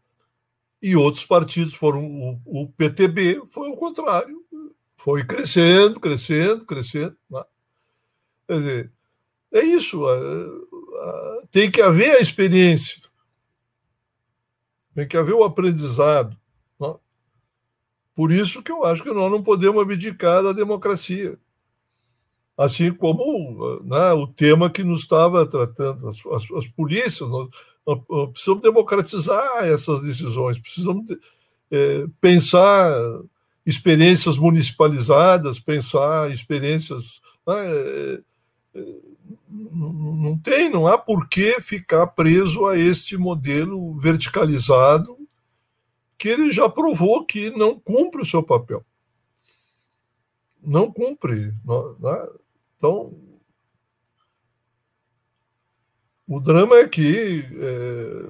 E 0.81 0.95
outros 0.95 1.25
partidos 1.25 1.73
foram. 1.73 2.05
O, 2.05 2.41
o, 2.45 2.71
PTB 2.71 3.41
foi 3.49 3.69
o 3.69 3.75
contrário. 3.75 4.45
Foi 4.95 5.25
crescendo, 5.25 5.99
crescendo, 5.99 6.65
crescendo. 6.65 7.17
Né? 7.29 7.43
Quer 8.47 8.57
dizer, 8.57 8.91
é 9.51 9.63
isso. 9.63 10.03
tem 11.49 11.71
que 11.71 11.81
haver 11.81 12.17
a 12.17 12.21
experiência. 12.21 13.01
Tem 14.93 15.07
que 15.07 15.17
haver 15.17 15.33
o 15.33 15.43
aprendizado. 15.43 16.37
Né? 16.79 16.93
Por 18.15 18.31
isso 18.31 18.61
que 18.61 18.71
eu 18.71 18.83
acho 18.85 19.03
que 19.03 19.11
nós 19.11 19.31
não 19.31 19.41
podemos 19.41 19.81
abdicar 19.81 20.43
da 20.43 20.51
democracia 20.53 21.37
assim 22.61 22.91
como 22.93 23.79
né, 23.83 24.11
o 24.13 24.27
tema 24.27 24.69
que 24.69 24.83
nos 24.83 25.01
estava 25.01 25.45
tratando, 25.47 26.07
as, 26.07 26.17
as, 26.27 26.51
as 26.51 26.67
polícias. 26.67 27.29
Nós, 27.29 27.47
nós, 27.87 28.29
precisamos 28.31 28.61
democratizar 28.61 29.65
essas 29.65 30.01
decisões, 30.01 30.59
precisamos 30.59 31.09
é, 31.71 32.05
pensar 32.19 32.93
experiências 33.65 34.37
municipalizadas, 34.37 35.59
pensar 35.59 36.29
experiências. 36.31 37.19
Né, 37.47 37.55
é, 37.65 38.19
é, 38.75 39.10
não 39.51 40.37
tem, 40.37 40.69
não 40.69 40.87
há 40.87 40.97
por 40.97 41.27
que 41.27 41.59
ficar 41.59 42.07
preso 42.07 42.65
a 42.65 42.77
este 42.77 43.17
modelo 43.17 43.97
verticalizado 43.97 45.17
que 46.17 46.29
ele 46.29 46.51
já 46.51 46.69
provou 46.69 47.25
que 47.25 47.49
não 47.49 47.79
cumpre 47.79 48.21
o 48.21 48.25
seu 48.25 48.43
papel. 48.43 48.85
Não 50.61 50.91
cumpre. 50.91 51.47
Né? 51.99 52.27
Então, 52.77 53.13
o 56.27 56.39
drama 56.39 56.77
é 56.77 56.87
que 56.87 57.43
é, 57.53 58.29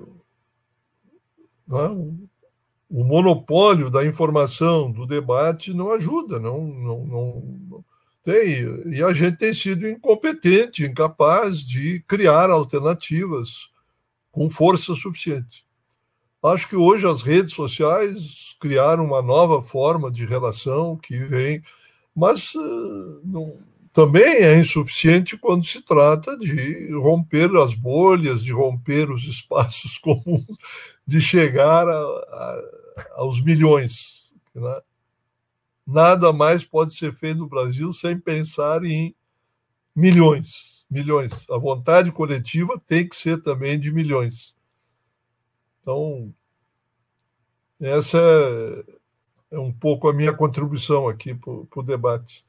né, 1.68 2.18
o 2.90 3.04
monopólio 3.04 3.90
da 3.90 4.06
informação, 4.06 4.92
do 4.92 5.06
debate, 5.06 5.74
não 5.74 5.92
ajuda, 5.92 6.40
não, 6.40 6.62
não, 6.66 7.06
não, 7.06 7.86
tem. 8.24 8.94
E 8.94 9.04
a 9.04 9.14
gente 9.14 9.38
tem 9.38 9.54
sido 9.54 9.88
incompetente, 9.88 10.86
incapaz 10.86 11.66
de 11.66 12.04
criar 12.08 12.50
alternativas 12.50 13.70
com 14.32 14.50
força 14.50 14.94
suficiente. 14.94 15.66
Acho 16.44 16.68
que 16.68 16.76
hoje 16.76 17.06
as 17.06 17.22
redes 17.22 17.54
sociais 17.54 18.56
criaram 18.60 19.06
uma 19.06 19.22
nova 19.22 19.62
forma 19.62 20.10
de 20.10 20.26
relação 20.26 20.98
que 20.98 21.18
vem, 21.18 21.62
mas 22.16 22.56
uh, 22.56 23.22
não, 23.24 23.60
também 23.94 24.24
é 24.24 24.58
insuficiente 24.58 25.38
quando 25.38 25.66
se 25.66 25.82
trata 25.82 26.38
de 26.38 26.92
romper 26.94 27.56
as 27.58 27.76
bolhas, 27.76 28.44
de 28.44 28.52
romper 28.52 29.12
os 29.12 29.26
espaços 29.26 29.98
comuns, 30.02 30.58
de 31.06 31.22
chegar 31.22 31.88
a, 31.88 31.94
a, 31.94 32.62
aos 33.18 33.42
milhões. 33.42 34.34
Né? 34.56 34.82
Nada 35.92 36.32
mais 36.32 36.64
pode 36.64 36.94
ser 36.96 37.14
feito 37.14 37.40
no 37.40 37.50
Brasil 37.50 37.92
sem 37.92 38.18
pensar 38.18 38.86
em 38.86 39.14
milhões, 39.94 40.86
milhões. 40.90 41.46
A 41.50 41.58
vontade 41.58 42.14
coletiva 42.14 42.82
tem 42.88 43.06
que 43.08 43.16
ser 43.16 43.42
também 43.42 43.78
de 43.78 43.92
milhões. 43.92 44.56
Então, 45.82 46.34
essa 47.82 48.18
é, 48.18 49.56
é 49.56 49.60
um 49.60 49.74
pouco 49.74 50.08
a 50.08 50.14
minha 50.14 50.34
contribuição 50.34 51.10
aqui 51.10 51.36
para 51.36 51.52
o 51.52 51.84
debate. 51.84 52.46